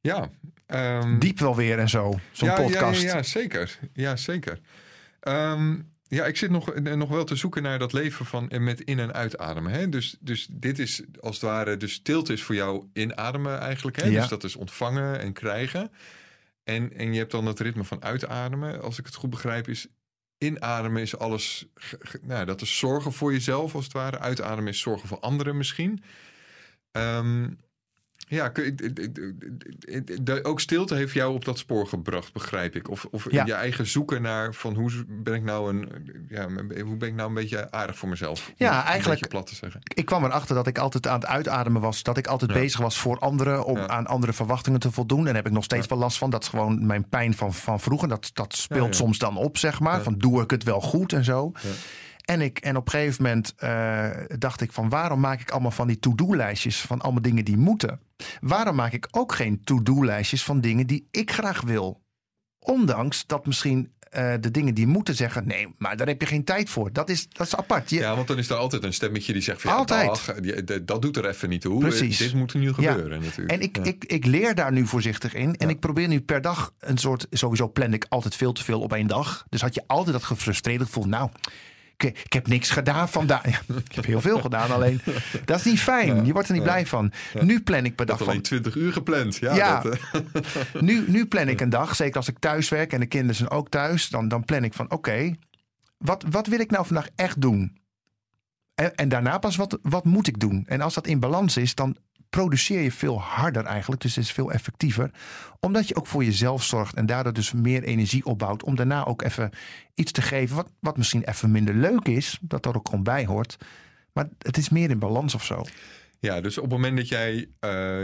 Ja. 0.00 0.30
ehm, 0.66 1.18
Diep 1.18 1.38
wel 1.38 1.56
weer 1.56 1.78
en 1.78 1.88
zo, 1.88 2.18
zo'n 2.32 2.48
ja, 2.48 2.54
podcast. 2.54 3.02
Ja, 3.02 3.16
ja, 3.16 3.22
zeker. 3.22 3.78
Ja, 3.92 4.16
zeker. 4.16 4.60
Ehm, 5.20 5.78
ja, 6.02 6.24
ik 6.24 6.36
zit 6.36 6.50
nog, 6.50 6.72
eh, 6.72 6.94
nog 6.94 7.08
wel 7.08 7.24
te 7.24 7.36
zoeken 7.36 7.62
naar 7.62 7.78
dat 7.78 7.92
leven 7.92 8.26
van 8.26 8.48
eh, 8.50 8.60
met 8.60 8.80
in- 8.80 8.98
en 8.98 9.12
uitademen. 9.12 9.72
Hè? 9.72 9.88
Dus, 9.88 10.16
dus 10.20 10.48
dit 10.50 10.78
is 10.78 11.02
als 11.20 11.34
het 11.34 11.44
ware, 11.44 11.76
de 11.76 11.88
stilte 11.88 12.32
is 12.32 12.42
voor 12.42 12.54
jou 12.54 12.88
inademen 12.92 13.58
eigenlijk. 13.60 13.96
Hè? 13.96 14.06
Ja. 14.06 14.20
Dus 14.20 14.28
dat 14.28 14.44
is 14.44 14.56
ontvangen 14.56 15.20
en 15.20 15.32
krijgen. 15.32 15.90
En, 16.64 16.92
en 16.92 17.12
je 17.12 17.18
hebt 17.18 17.30
dan 17.30 17.46
het 17.46 17.60
ritme 17.60 17.84
van 17.84 18.02
uitademen. 18.02 18.82
Als 18.82 18.98
ik 18.98 19.06
het 19.06 19.14
goed 19.14 19.30
begrijp, 19.30 19.68
is 19.68 19.86
inademen 20.42 21.02
is 21.02 21.18
alles. 21.18 21.66
Nou, 22.22 22.44
dat 22.44 22.60
is 22.60 22.78
zorgen 22.78 23.12
voor 23.12 23.32
jezelf 23.32 23.74
als 23.74 23.84
het 23.84 23.92
ware. 23.92 24.18
Uitademen 24.18 24.72
is 24.72 24.80
zorgen 24.80 25.08
voor 25.08 25.20
anderen 25.20 25.56
misschien. 25.56 26.02
Ehm, 26.92 27.50
ja, 28.28 28.52
ook 30.42 30.60
stilte 30.60 30.94
heeft 30.94 31.12
jou 31.12 31.34
op 31.34 31.44
dat 31.44 31.58
spoor 31.58 31.86
gebracht, 31.86 32.32
begrijp 32.32 32.74
ik. 32.76 32.90
Of, 32.90 33.06
of 33.10 33.30
Ja. 33.30 33.44
je 33.46 33.52
eigen 33.52 33.86
zoeken 33.86 34.22
naar 34.22 34.54
van 34.54 34.74
hoe 34.74 34.90
ben 35.08 35.34
ik 35.34 35.42
nou 35.42 35.74
een, 35.74 35.88
ja, 36.28 36.48
hoe 36.84 36.96
ben 36.96 37.08
ik 37.08 37.14
nou 37.14 37.28
een 37.28 37.34
beetje 37.34 37.70
aardig 37.70 37.98
voor 37.98 38.08
mezelf? 38.08 38.52
Ja, 38.56 38.84
eigenlijk- 38.84 39.28
plat 39.28 39.46
te 39.46 39.54
zeggen. 39.54 39.80
Ik 39.94 40.04
kwam 40.04 40.24
erachter 40.24 40.54
dat 40.54 40.66
ik 40.66 40.78
altijd 40.78 41.06
aan 41.06 41.20
het 41.20 41.28
uitademen 41.28 41.80
was. 41.82 42.02
Dat 42.02 42.16
ik 42.16 42.26
altijd 42.26 42.50
Ja. 42.52 42.56
bezig 42.58 42.80
was 42.80 42.98
voor 42.98 43.18
anderen. 43.18 43.64
Om 43.64 43.76
Ja. 43.76 43.86
aan 43.88 44.06
andere 44.06 44.32
verwachtingen 44.32 44.80
te 44.80 44.90
voldoen. 44.92 45.26
En 45.26 45.34
heb 45.34 45.46
ik 45.46 45.52
nog 45.52 45.64
steeds 45.64 45.86
wel 45.86 45.98
last 45.98 46.18
van. 46.18 46.30
Dat 46.30 46.42
is 46.42 46.48
gewoon 46.48 46.86
mijn 46.86 47.08
pijn 47.08 47.34
van, 47.34 47.54
van 47.54 47.80
vroeger. 47.80 48.08
Dat, 48.08 48.30
dat 48.34 48.54
speelt 48.56 48.96
soms 48.96 49.18
dan 49.18 49.36
op, 49.36 49.58
zeg 49.58 49.80
maar. 49.80 50.02
Van 50.02 50.18
doe 50.18 50.42
ik 50.42 50.50
het 50.50 50.62
wel 50.62 50.80
goed 50.80 51.12
en 51.12 51.24
zo. 51.24 51.52
Ja. 52.22 52.34
En, 52.34 52.40
ik, 52.40 52.58
en 52.58 52.76
op 52.76 52.84
een 52.86 52.92
gegeven 52.92 53.22
moment 53.22 53.54
eh, 53.56 54.10
dacht 54.38 54.60
ik 54.60 54.72
van 54.72 54.88
waarom 54.88 55.20
maak 55.20 55.40
ik 55.40 55.50
allemaal 55.50 55.70
van 55.70 55.86
die 55.86 55.98
to-do-lijstjes 55.98 56.80
van 56.80 57.00
allemaal 57.00 57.22
dingen 57.22 57.44
die 57.44 57.56
moeten? 57.56 58.00
Waarom 58.40 58.76
maak 58.76 58.92
ik 58.92 59.08
ook 59.10 59.34
geen 59.34 59.60
to-do-lijstjes 59.64 60.44
van 60.44 60.60
dingen 60.60 60.86
die 60.86 61.08
ik 61.10 61.30
graag 61.32 61.60
wil? 61.60 62.00
Ondanks 62.58 63.26
dat 63.26 63.46
misschien 63.46 63.92
eh, 64.10 64.32
de 64.40 64.50
dingen 64.50 64.74
die 64.74 64.86
moeten 64.86 65.14
zeggen, 65.14 65.46
nee, 65.46 65.74
maar 65.78 65.96
daar 65.96 66.06
heb 66.06 66.20
je 66.20 66.26
geen 66.26 66.44
tijd 66.44 66.70
voor. 66.70 66.92
Dat 66.92 67.08
is, 67.08 67.28
dat 67.28 67.46
is 67.46 67.56
apart. 67.56 67.90
Je, 67.90 67.96
Ja, 67.98 68.14
want 68.16 68.28
dan 68.28 68.38
is 68.38 68.48
er 68.50 68.56
altijd 68.56 68.84
een 68.84 68.92
stemmetje 68.92 69.32
die 69.32 69.42
zegt 69.42 69.60
van 69.60 69.70
ja, 69.70 69.76
Altijd. 69.76 70.06
dag, 70.06 70.34
die- 70.40 70.84
dat- 70.84 71.02
doet 71.02 71.16
er 71.16 71.28
even 71.28 71.48
niet 71.48 71.60
toe. 71.60 71.78
Precies. 71.80 72.18
Dit 72.18 72.34
moet 72.34 72.52
er 72.52 72.58
nu 72.58 72.72
gebeuren 72.72 73.20
natuurlijk. 73.22 73.50
En 73.50 73.60
ik, 73.60 73.76
Ja. 73.76 73.82
ik, 73.84 74.04
ik 74.04 74.24
leer 74.26 74.54
daar 74.54 74.72
nu 74.72 74.86
voorzichtig 74.86 75.34
in. 75.34 75.56
En 75.56 75.66
Ja. 75.66 75.74
ik 75.74 75.80
probeer 75.80 76.08
nu 76.08 76.20
per 76.20 76.40
dag 76.40 76.72
een 76.78 76.98
soort. 76.98 77.26
Sowieso 77.30 77.68
plan 77.68 77.92
ik 77.92 78.06
altijd 78.08 78.36
veel 78.36 78.52
te 78.52 78.64
veel 78.64 78.80
op 78.80 78.92
één 78.92 79.06
dag. 79.06 79.44
Dus 79.48 79.60
had 79.60 79.74
je 79.74 79.82
altijd 79.86 80.12
dat 80.12 80.24
gefrustreerde 80.24 80.84
gevoel. 80.84 81.04
Nou, 81.06 81.30
ik 82.02 82.12
ik, 82.18 82.24
ik 82.24 82.32
heb 82.32 82.46
niks 82.46 82.70
gedaan 82.70 83.08
vandaag. 83.08 83.50
Ja, 83.50 83.60
ik 83.88 83.94
heb 83.94 84.04
heel 84.04 84.20
veel 84.20 84.40
gedaan, 84.40 84.70
alleen 84.70 85.00
dat 85.44 85.58
is 85.58 85.64
niet 85.64 85.80
fijn. 85.80 86.26
Je 86.26 86.32
wordt 86.32 86.48
er 86.48 86.54
niet 86.54 86.62
blij 86.62 86.86
van. 86.86 87.12
Nu 87.40 87.60
plan 87.60 87.84
ik 87.84 87.94
per 87.94 88.06
dag 88.06 88.16
Dat 88.16 88.26
van 88.26 88.34
alleen 88.34 88.42
20 88.46 88.74
uur 88.74 88.92
gepland. 88.92 89.36
Ja, 89.36 89.54
Ja. 89.54 89.80
Dat, 89.80 89.98
eh, 90.12 90.20
nu, 90.88 91.04
nu 91.06 91.26
plan 91.26 91.48
ik 91.48 91.60
een 91.60 91.70
dag, 91.70 91.96
zeker 91.96 92.16
als 92.16 92.28
ik 92.28 92.38
thuis 92.38 92.68
werk 92.68 92.92
en 92.92 93.00
de 93.00 93.06
kinderen 93.06 93.36
zijn 93.36 93.50
ook 93.50 93.68
thuis, 93.68 94.08
dan, 94.08 94.28
dan 94.28 94.44
plan 94.44 94.64
ik 94.64 94.74
van 94.74 94.90
oké, 94.90 95.34
wat, 95.98 96.24
wat 96.30 96.46
wil 96.46 96.60
ik 96.60 96.70
nou 96.70 96.86
vandaag 96.86 97.08
echt 97.16 97.40
doen? 97.40 97.80
En, 98.74 98.94
en 98.94 99.08
daarna 99.08 99.38
pas 99.38 99.56
wat, 99.56 99.78
wat 99.82 100.04
moet 100.04 100.26
ik 100.26 100.40
doen? 100.40 100.64
En 100.66 100.80
als 100.80 100.94
dat 100.94 101.06
in 101.06 101.20
balans 101.20 101.56
is, 101.56 101.74
dan 101.74 101.96
produceer 102.36 102.80
je 102.80 102.92
veel 102.92 103.20
harder 103.20 103.64
eigenlijk. 103.64 104.00
Dus 104.02 104.14
het 104.14 104.24
is 104.24 104.32
veel 104.32 104.52
effectiever. 104.52 105.10
Omdat 105.60 105.88
je 105.88 105.96
ook 105.96 106.06
voor 106.06 106.24
jezelf 106.24 106.62
zorgt 106.64 106.94
en 106.94 107.06
daardoor 107.06 107.32
dus 107.32 107.52
meer 107.52 107.82
energie 107.82 108.24
opbouwt. 108.24 108.62
Om 108.62 108.76
daarna 108.76 109.04
ook 109.06 109.22
even 109.22 109.50
iets 109.94 110.12
te 110.12 110.22
geven 110.22 110.56
wat, 110.56 110.70
wat 110.80 110.96
misschien 110.96 111.24
even 111.24 111.50
minder 111.50 111.74
leuk 111.74 112.06
is. 112.08 112.38
Dat 112.40 112.66
er 112.66 112.76
ook 112.76 112.88
gewoon 112.88 113.04
bij 113.04 113.24
hoort. 113.26 113.56
Maar 114.12 114.28
het 114.38 114.56
is 114.56 114.68
meer 114.68 114.90
in 114.90 114.98
balans 114.98 115.34
of 115.34 115.44
zo. 115.44 115.64
Ja, 116.20 116.40
dus 116.40 116.56
op 116.58 116.62
het 116.62 116.72
moment 116.72 116.96
dat 116.96 117.08
jij, 117.08 117.48
eh, 117.60 117.98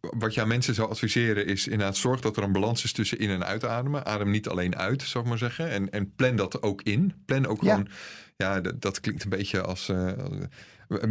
wat 0.00 0.38
aan 0.38 0.48
mensen 0.48 0.74
zou 0.74 0.90
adviseren 0.90 1.46
is 1.46 1.66
inderdaad 1.68 1.96
zorg 1.96 2.20
dat 2.20 2.36
er 2.36 2.42
een 2.42 2.52
balans 2.52 2.84
is 2.84 2.92
tussen 2.92 3.18
in- 3.18 3.30
en 3.30 3.44
uitademen. 3.44 4.06
Adem 4.06 4.30
niet 4.30 4.48
alleen 4.48 4.76
uit, 4.76 5.02
zou 5.02 5.24
ik 5.24 5.30
maar 5.30 5.38
zeggen. 5.38 5.70
En, 5.70 5.90
en 5.90 6.14
plan 6.14 6.36
dat 6.36 6.62
ook 6.62 6.82
in. 6.82 7.12
Plan 7.26 7.46
ook 7.46 7.62
Ja. 7.62 7.70
gewoon, 7.70 7.88
ja, 8.36 8.60
dat, 8.60 8.80
dat 8.80 9.00
klinkt 9.00 9.24
een 9.24 9.30
beetje 9.30 9.62
als 9.62 9.88
eh, 9.88 10.08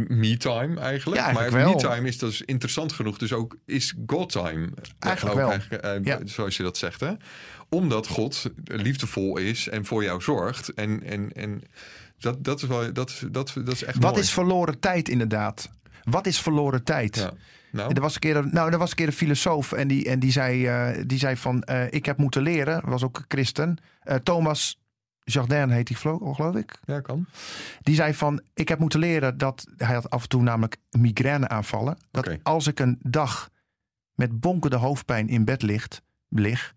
me-time 0.08 0.80
eigenlijk. 0.80 1.20
Ja, 1.20 1.26
eigenlijk 1.26 1.64
maar 1.64 1.74
me-time 1.74 2.08
is 2.08 2.18
dus 2.18 2.42
interessant 2.42 2.92
genoeg. 2.92 3.18
Dus 3.18 3.32
ook 3.32 3.56
is 3.66 3.94
God-time. 4.06 4.68
Eigenlijk 4.98 5.36
ook 5.36 5.42
wel. 5.42 5.50
eigenlijk, 5.50 5.82
eh, 5.82 6.04
Ja. 6.04 6.18
Zoals 6.24 6.56
je 6.56 6.62
dat 6.62 6.76
zegt, 6.76 7.00
hè. 7.00 7.12
Omdat 7.68 8.06
God 8.06 8.44
liefdevol 8.64 9.38
is 9.38 9.68
en 9.68 9.84
voor 9.84 10.02
jou 10.04 10.22
zorgt. 10.22 10.74
En, 10.74 11.02
en, 11.02 11.32
en 11.32 11.62
dat, 12.18 12.44
dat 12.44 12.62
is 12.62 12.68
wel, 12.68 12.92
dat, 12.92 13.22
dat, 13.30 13.52
dat 13.64 13.74
is 13.74 13.84
echt 13.84 13.98
Wat 13.98 14.10
mooi. 14.10 14.22
is 14.22 14.32
verloren 14.32 14.78
tijd 14.80 15.08
inderdaad? 15.08 15.70
Wat 16.02 16.26
is 16.26 16.40
verloren 16.40 16.84
tijd? 16.84 17.16
Ja. 17.16 17.32
Nou, 17.72 17.94
Er 17.94 18.00
was 18.00 18.14
een 18.14 18.20
keer 18.20 18.36
een, 18.36 18.48
nou, 18.52 18.72
er 18.72 18.78
was 18.78 18.90
een 18.90 18.96
keer 18.96 19.06
een 19.06 19.12
filosoof 19.12 19.72
en 19.72 19.88
die, 19.88 20.08
en 20.08 20.18
die, 20.18 20.30
zei, 20.30 20.66
eh, 20.66 21.02
die 21.06 21.18
zei 21.18 21.36
van 21.36 21.62
eh, 21.62 21.92
ik 21.92 22.06
heb 22.06 22.16
moeten 22.16 22.42
leren, 22.42 22.82
was 22.84 23.02
ook 23.04 23.24
christen. 23.28 23.78
Eh, 24.02 24.16
Thomas 24.16 24.78
Jardin 25.24 25.70
heet 25.70 25.88
hij 25.88 25.96
geloof, 25.96 26.36
geloof 26.36 26.54
ik. 26.54 26.78
ja, 26.84 27.00
kan. 27.00 27.26
Die 27.82 27.94
zei 27.94 28.14
van 28.14 28.42
ik 28.54 28.68
heb 28.68 28.78
moeten 28.78 28.98
leren 29.00 29.38
dat 29.38 29.64
hij 29.76 29.94
had 29.94 30.10
af 30.10 30.22
en 30.22 30.28
toe 30.28 30.42
namelijk 30.42 30.76
migraine 30.90 31.48
aanvallen. 31.48 31.96
Dat 32.10 32.38
als 32.42 32.66
ik 32.66 32.78
een 32.80 32.98
dag 33.02 33.50
met 34.14 34.40
bonkende 34.40 34.76
hoofdpijn 34.76 35.28
in 35.28 35.44
bed 35.44 35.62
ligt, 35.62 36.02
lig, 36.28 36.74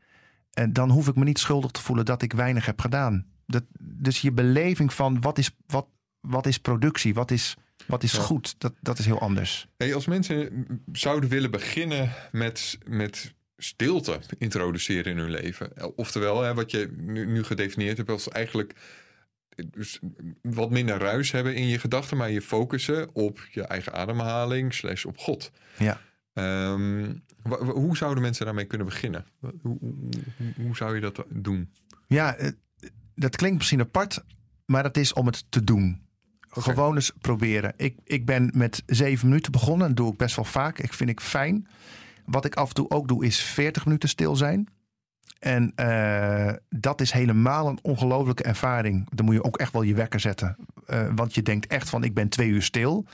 en 0.54 0.74
dan 0.74 0.90
hoef 0.90 1.08
ik 1.08 1.16
me 1.16 1.24
niet 1.24 1.40
schuldig 1.40 1.72
te 1.72 1.82
voelen 1.82 2.06
dat 2.06 2.22
ik 2.22 2.34
weinig 2.34 2.66
heb 2.66 2.82
gedaan. 2.82 3.26
Dat, 3.46 3.64
dus 3.80 4.22
je 4.22 4.32
beleving 4.32 4.94
van 4.94 5.22
wat 5.22 5.38
is, 5.38 5.52
wat, 5.68 5.88
wat 6.20 6.46
is 6.46 6.58
productie, 6.58 7.14
wat 7.14 7.32
is, 7.32 7.56
wat 7.88 8.04
is 8.04 8.12
Ja. 8.12 8.22
goed, 8.22 8.56
dat, 8.58 8.74
dat 8.82 9.00
is 9.00 9.06
heel 9.06 9.20
anders. 9.20 9.68
Hey, 9.78 9.96
als 9.96 10.06
mensen 10.06 10.68
zouden 10.92 11.30
willen 11.30 11.52
beginnen 11.52 12.12
met, 12.32 12.78
met 12.86 13.34
stilte 13.58 14.20
introduceren 14.38 15.12
in 15.12 15.18
hun 15.18 15.30
leven. 15.30 15.96
Oftewel, 15.98 16.42
hè, 16.42 16.54
wat 16.54 16.72
je 16.72 16.94
nu, 16.98 17.26
nu 17.26 17.44
gedefinieerd 17.44 17.98
hebt 17.98 18.10
als 18.10 18.30
eigenlijk 18.30 18.74
dus 19.70 20.00
wat 20.42 20.70
minder 20.70 20.98
ruis 20.98 21.32
hebben 21.32 21.56
in 21.56 21.68
je 21.68 21.80
gedachten, 21.80 22.18
maar 22.18 22.32
je 22.32 22.42
focussen 22.42 23.10
op 23.16 23.40
je 23.52 23.62
eigen 23.62 23.94
ademhaling 23.94 24.74
slash 24.74 25.06
op 25.06 25.18
God. 25.18 25.52
Ja. 25.78 26.02
Ehm, 26.34 27.14
hoe 27.60 27.98
zouden 27.98 28.24
mensen 28.24 28.46
daarmee 28.46 28.66
kunnen 28.66 28.88
beginnen? 28.88 29.26
Hoe, 29.40 29.54
hoe, 29.62 29.78
hoe- 30.38 30.54
hoe 30.66 30.76
zou 30.76 30.96
je 30.96 31.02
dat 31.02 31.24
doen? 31.30 31.72
Ja, 32.08 32.36
eh, 32.36 32.52
dat 33.16 33.36
klinkt 33.36 33.58
misschien 33.58 33.80
apart, 33.80 34.24
maar 34.66 34.84
dat 34.84 34.98
is 34.98 35.14
om 35.14 35.26
het 35.26 35.46
te 35.52 35.64
doen. 35.64 36.04
Gewoon 36.50 36.96
eens 36.96 37.12
proberen. 37.22 37.74
Ik, 37.78 37.98
ik 38.04 38.26
ben 38.26 38.52
met 38.54 38.84
zeven 38.86 39.28
minuten 39.28 39.52
begonnen. 39.52 39.88
Dat 39.88 39.98
doe 39.98 40.12
ik 40.12 40.18
best 40.18 40.36
wel 40.36 40.46
vaak. 40.46 40.80
Ik 40.80 40.94
vind 40.94 41.10
ik 41.10 41.20
fijn. 41.22 41.68
Wat 42.26 42.46
ik 42.46 42.56
af 42.56 42.68
en 42.68 42.74
toe 42.74 42.90
ook 42.90 43.08
doe, 43.08 43.26
is 43.26 43.42
40 43.42 43.86
minuten 43.86 44.10
stil 44.10 44.36
zijn. 44.36 44.68
En 45.40 45.72
eh, 45.76 46.54
dat 46.70 47.02
is 47.02 47.12
helemaal 47.12 47.68
een 47.68 47.80
ongelofelijke 47.82 48.44
ervaring. 48.44 49.08
Dan 49.14 49.26
moet 49.26 49.36
je 49.36 49.44
ook 49.44 49.58
echt 49.58 49.74
wel 49.74 49.82
je 49.82 49.94
wekker 49.94 50.20
zetten. 50.20 50.56
Eh, 50.86 51.08
want 51.16 51.36
je 51.36 51.42
denkt 51.42 51.68
echt 51.68 51.90
van, 51.90 52.04
ik 52.04 52.14
ben 52.14 52.30
twee 52.30 52.50
uur 52.50 52.62
stil. 52.62 53.06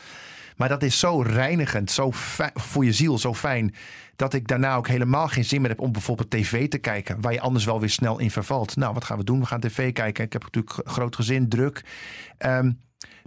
Maar 0.57 0.69
dat 0.69 0.83
is 0.83 0.99
zo 0.99 1.21
reinigend, 1.21 1.91
zo 1.91 2.09
voor 2.53 2.85
je 2.85 2.93
ziel, 2.93 3.17
zo 3.17 3.33
fijn. 3.33 3.75
Dat 4.15 4.33
ik 4.33 4.47
daarna 4.47 4.75
ook 4.75 4.87
helemaal 4.87 5.27
geen 5.27 5.45
zin 5.45 5.61
meer 5.61 5.69
heb 5.69 5.79
om 5.79 5.91
bijvoorbeeld 5.91 6.29
tv 6.29 6.69
te 6.69 6.77
kijken. 6.77 7.21
Waar 7.21 7.33
je 7.33 7.41
anders 7.41 7.65
wel 7.65 7.79
weer 7.79 7.89
snel 7.89 8.19
in 8.19 8.31
vervalt. 8.31 8.75
Nou, 8.75 8.93
wat 8.93 9.03
gaan 9.03 9.17
we 9.17 9.23
doen? 9.23 9.39
We 9.39 9.45
gaan 9.45 9.59
tv 9.59 9.93
kijken. 9.93 10.23
Ik 10.23 10.33
heb 10.33 10.43
natuurlijk 10.43 10.81
groot 10.83 11.15
gezin, 11.15 11.49
druk. 11.49 11.85
Ehm, 12.37 12.71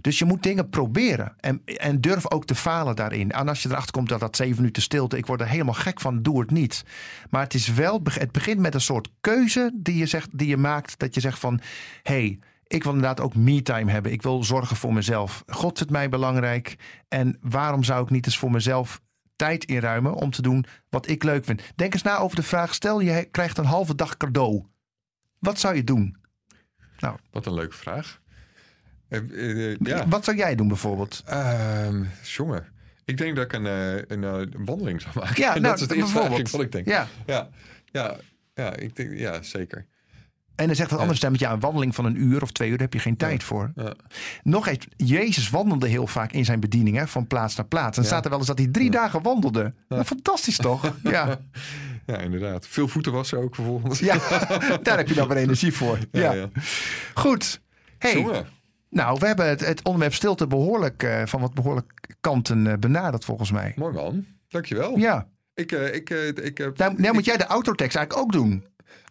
dus 0.05 0.19
je 0.19 0.25
moet 0.25 0.43
dingen 0.43 0.69
proberen. 0.69 1.33
En, 1.39 1.61
en 1.65 2.01
durf 2.01 2.31
ook 2.31 2.45
te 2.45 2.55
falen 2.55 2.95
daarin. 2.95 3.31
En 3.31 3.47
als 3.47 3.63
je 3.63 3.69
erachter 3.69 3.91
komt 3.91 4.09
dat 4.09 4.19
dat 4.19 4.35
zeven 4.35 4.55
minuten 4.55 4.81
stilte. 4.81 5.17
Ik 5.17 5.25
word 5.25 5.41
er 5.41 5.47
helemaal 5.47 5.73
gek 5.73 6.01
van. 6.01 6.21
Doe 6.21 6.39
het 6.39 6.51
niet. 6.51 6.85
Maar 7.29 7.43
het 7.43 7.53
is 7.53 7.67
wel. 7.67 8.01
Het 8.03 8.31
begint 8.31 8.59
met 8.59 8.73
een 8.73 8.81
soort 8.81 9.09
keuze 9.21 9.71
die 9.73 9.97
je, 9.97 10.05
zegt, 10.05 10.37
die 10.37 10.47
je 10.47 10.57
maakt. 10.57 10.99
Dat 10.99 11.13
je 11.13 11.19
zegt 11.19 11.39
van. 11.39 11.59
hey, 12.03 12.39
ik 12.67 12.83
wil 12.83 12.93
inderdaad 12.93 13.21
ook 13.21 13.35
me-time 13.35 13.91
hebben. 13.91 14.11
Ik 14.11 14.21
wil 14.21 14.43
zorgen 14.43 14.75
voor 14.75 14.93
mezelf. 14.93 15.43
God 15.47 15.77
vindt 15.77 15.93
mij 15.93 16.09
belangrijk. 16.09 16.75
En 17.07 17.37
waarom 17.41 17.83
zou 17.83 18.03
ik 18.03 18.09
niet 18.09 18.25
eens 18.25 18.37
voor 18.37 18.51
mezelf 18.51 19.01
tijd 19.35 19.63
inruimen 19.65 20.13
om 20.13 20.31
te 20.31 20.41
doen 20.41 20.65
wat 20.89 21.07
ik 21.07 21.23
leuk 21.23 21.45
vind? 21.45 21.61
Denk 21.75 21.93
eens 21.93 22.03
na 22.03 22.17
over 22.17 22.35
de 22.35 22.43
vraag: 22.43 22.73
stel 22.73 22.99
je 22.99 23.27
krijgt 23.31 23.57
een 23.57 23.65
halve 23.65 23.95
dag 23.95 24.17
cadeau. 24.17 24.63
Wat 25.39 25.59
zou 25.59 25.75
je 25.75 25.83
doen? 25.83 26.17
Wat 27.31 27.45
een 27.45 27.53
leuke 27.53 27.75
vraag. 27.75 28.23
Eh, 29.07 29.19
eh, 29.19 29.71
eh, 29.71 29.77
ja. 29.79 30.07
Wat 30.07 30.23
zou 30.25 30.37
jij 30.37 30.55
doen 30.55 30.67
bijvoorbeeld? 30.67 31.23
Ehm, 31.25 32.03
jongen, 32.23 32.65
ik 33.05 33.17
denk 33.17 33.35
dat 33.35 33.45
ik 33.45 33.53
een, 33.53 33.65
een, 34.07 34.65
wandeling 34.65 35.01
zou 35.01 35.13
maken. 35.19 35.41
Ja, 35.41 35.53
dat 35.53 35.61
nou, 35.61 35.73
is 35.75 35.81
het 35.81 35.91
eerste 35.91 36.29
wat 36.51 36.61
ik 36.61 36.71
denk. 36.71 36.87
Ja. 36.87 37.07
Ja, 37.25 37.49
ja, 37.91 38.17
ja, 38.53 38.75
ik 38.75 38.95
denk, 38.95 39.17
ja 39.17 39.41
zeker. 39.41 39.85
En 40.55 40.67
dan 40.67 40.75
zegt 40.75 40.89
Ja. 40.89 40.95
anders 40.95 41.19
met 41.19 41.39
ja, 41.39 41.51
een 41.51 41.59
wandeling 41.59 41.95
van 41.95 42.05
een 42.05 42.21
uur 42.21 42.41
of 42.41 42.51
twee 42.51 42.69
uur, 42.69 42.77
daar 42.77 42.85
heb 42.85 42.93
je 42.93 42.99
geen 42.99 43.17
tijd 43.17 43.43
voor. 43.43 43.71
Ja. 43.75 43.93
Nog 44.43 44.67
eens, 44.67 44.87
Jezus 44.97 45.49
wandelde 45.49 45.87
heel 45.87 46.07
vaak 46.07 46.31
in 46.31 46.45
zijn 46.45 46.59
bediening, 46.59 46.97
hè, 46.97 47.07
van 47.07 47.27
plaats 47.27 47.55
naar 47.55 47.65
plaats. 47.65 47.97
En 47.97 48.05
staat 48.05 48.23
er 48.23 48.29
wel 48.29 48.39
eens 48.39 48.47
dat 48.47 48.57
hij 48.57 48.67
drie 48.67 48.91
dagen 48.91 49.21
wandelde. 49.21 49.73
Nou, 49.89 50.03
fantastisch 50.03 50.57
toch? 50.57 50.93
Ja. 51.03 51.39
ja, 52.05 52.17
inderdaad. 52.17 52.67
Veel 52.67 52.87
voeten 52.87 53.11
wassen 53.11 53.37
ook 53.37 53.55
vervolgens. 53.55 53.99
ja, 53.99 54.17
daar 54.83 54.97
heb 54.97 55.07
je 55.07 55.13
dan 55.13 55.27
weer 55.27 55.37
energie 55.37 55.73
voor. 55.73 55.97
Ja. 56.11 56.21
ja, 56.21 56.33
ja. 56.33 56.49
Goed. 57.13 57.61
Hey, 57.97 58.45
nou, 58.95 59.17
we 59.19 59.27
hebben 59.27 59.47
het, 59.47 59.65
het 59.65 59.83
onderwerp 59.83 60.13
stilte 60.13 60.47
behoorlijk 60.47 61.03
eh, 61.03 61.21
van 61.25 61.41
wat 61.41 61.53
behoorlijk 61.53 62.15
kanten 62.21 62.67
eh, 62.67 62.73
benaderd 62.77 63.25
volgens 63.25 63.51
mij. 63.51 63.73
mooi 63.75 63.93
man. 63.93 64.25
Dankjewel. 64.47 64.97
Ja. 64.97 65.27
Ik, 65.53 65.71
eh, 65.71 65.93
ik, 65.93 66.09
ik. 66.09 66.57
Nou, 66.59 66.73
nou 66.77 67.03
ik- 67.03 67.13
moet 67.13 67.25
jij 67.25 67.37
de 67.37 67.45
autotekst 67.45 67.97
eigenlijk 67.97 68.25
ook 68.25 68.31
doen. 68.31 68.65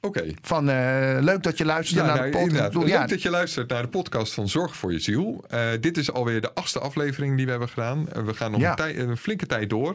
Oké. 0.05 0.25
Van 0.43 0.69
eh, 0.71 1.17
leuk 1.21 1.43
dat 1.43 1.59
je 1.59 1.65
luistert 1.65 2.01
Ja, 2.01 2.07
naar 2.07 2.17
nou, 2.17 2.31
de 2.31 2.39
podcast. 2.39 2.63
bedoel, 2.63 2.83
Leuk 2.83 2.93
ja, 2.93 3.07
dat 3.07 3.23
je 3.23 3.31
luistert 3.31 3.71
naar 3.71 3.83
de 3.83 3.89
podcast 3.89 4.33
van 4.35 4.49
Zorg 4.49 4.77
voor 4.77 4.93
je 4.93 4.99
ziel. 4.99 5.45
Eh, 5.49 5.61
dit 5.81 5.97
is 5.97 6.13
alweer 6.13 6.41
de 6.41 6.55
achtste 6.55 6.79
aflevering 6.79 7.37
die 7.37 7.45
we 7.45 7.51
hebben 7.51 7.69
gedaan. 7.69 8.09
Eh, 8.13 8.23
we 8.23 8.35
gaan 8.35 8.51
nog 8.51 8.61
Ja. 8.61 8.71
een, 8.71 8.77
tij- 8.77 8.99
een 8.99 9.17
flinke 9.17 9.47
tijd 9.47 9.71
door. 9.71 9.95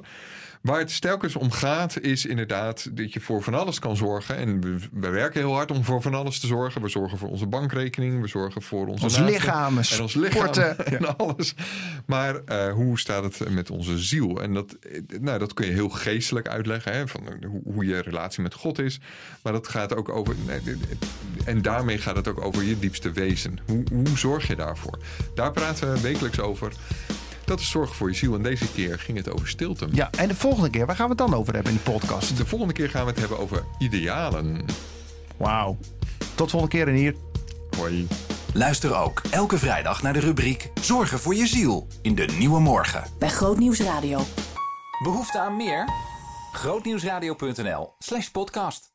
Waar 0.62 0.80
het 0.80 1.02
telkens 1.02 1.36
om 1.36 1.52
gaat, 1.52 2.00
is 2.00 2.26
inderdaad 2.26 2.98
dat 2.98 3.14
je 3.14 3.20
voor 3.20 3.44
van 3.44 3.54
alles 3.54 3.80
kan 3.80 3.96
zorgen. 3.98 4.36
En 4.38 4.62
we, 4.62 4.78
we 4.92 5.10
werken 5.10 5.40
heel 5.40 5.54
hard 5.54 5.72
om 5.72 5.84
voor 5.84 6.02
van 6.02 6.14
alles 6.14 6.40
te 6.40 6.48
zorgen. 6.48 6.82
We 6.82 6.90
zorgen 6.90 7.18
voor 7.18 7.30
onze 7.30 7.46
bankrekening, 7.48 8.22
we 8.22 8.28
zorgen 8.28 8.62
voor 8.62 8.88
onze 8.88 9.04
Ons 9.04 9.18
naasten 9.18 9.34
lichaam, 9.34 9.78
en 9.78 10.02
ons 10.02 10.14
lichaam 10.14 10.54
en 10.98 11.18
alles. 11.18 11.54
Maar 12.06 12.42
hoe 12.72 13.00
staat 13.00 13.24
het 13.24 13.50
met 13.50 13.70
onze 13.70 13.98
ziel? 14.00 14.42
En 14.42 14.54
dat, 14.54 14.76
nou, 15.20 15.40
dat 15.40 15.54
kun 15.54 15.66
je 15.66 15.72
heel 15.72 15.90
geestelijk 15.90 16.48
uitleggen, 16.48 16.94
hè, 16.94 17.08
van 17.08 17.22
hoe, 17.48 17.62
hoe 17.74 17.86
je 17.86 18.00
relatie 18.00 18.42
met 18.44 18.54
God 18.54 18.80
is. 18.80 19.00
Maar 19.44 19.54
dat 19.54 19.68
gaat 19.68 19.96
ook 19.96 19.99
over, 20.08 20.36
nee, 20.46 20.62
dit- 20.64 20.78
en 21.46 21.62
daarmee 21.62 21.98
gaat 21.98 22.16
het 22.16 22.28
ook 22.28 22.46
over 22.46 22.64
je 22.64 22.80
diepste 22.80 23.12
wezen. 23.12 23.60
Hoe, 23.68 23.84
hoe 23.94 24.18
zorg 24.18 24.48
je 24.48 24.56
daarvoor? 24.56 24.98
Daar 25.36 25.52
praten 25.52 25.94
we 25.94 26.02
wekelijks 26.02 26.40
over. 26.40 26.74
Dat 27.46 27.60
is 27.60 27.70
zorg 27.70 27.96
voor 27.96 28.10
je 28.10 28.16
ziel. 28.16 28.36
En 28.36 28.42
deze 28.44 28.72
keer 28.72 29.00
ging 29.00 29.18
het 29.18 29.34
over 29.34 29.48
stilte. 29.48 29.88
ja, 29.92 30.10
en 30.18 30.28
de 30.28 30.36
volgende 30.36 30.70
keer, 30.70 30.86
waar 30.86 30.96
gaan 30.96 31.10
we 31.10 31.16
het 31.22 31.30
dan 31.30 31.34
over 31.40 31.54
hebben 31.54 31.72
in 31.72 31.80
de 31.84 31.92
podcast? 31.92 32.38
De 32.38 32.46
volgende 32.46 32.74
keer 32.74 32.90
gaan 32.90 33.04
we 33.06 33.10
het 33.12 33.20
hebben 33.20 33.40
over 33.40 33.64
idealen. 33.78 34.66
Wauw. 35.38 35.78
Tot 36.36 36.50
volgende 36.52 36.76
keer 36.78 36.88
en 36.88 36.94
hier. 36.94 37.16
Hoi. 37.78 38.08
Luister 38.54 38.96
ook 38.96 39.22
elke 39.30 39.58
vrijdag 39.58 40.02
naar 40.02 40.14
de 40.14 40.20
rubriek 40.20 40.70
Zorgen 40.82 41.20
voor 41.20 41.36
je 41.36 41.48
ziel 41.48 41.88
in 42.02 42.16
de 42.16 42.26
Nieuwe 42.38 42.60
Morgen. 42.60 43.04
Bij 43.20 43.30
Grootnieuws 43.30 43.80
Radio. 43.80 44.20
Behoefte 45.04 45.40
aan 45.40 45.56
meer? 45.56 45.90
Grootnieuwsradio.nl 46.54 47.94
slash 48.00 48.28
podcast. 48.28 48.92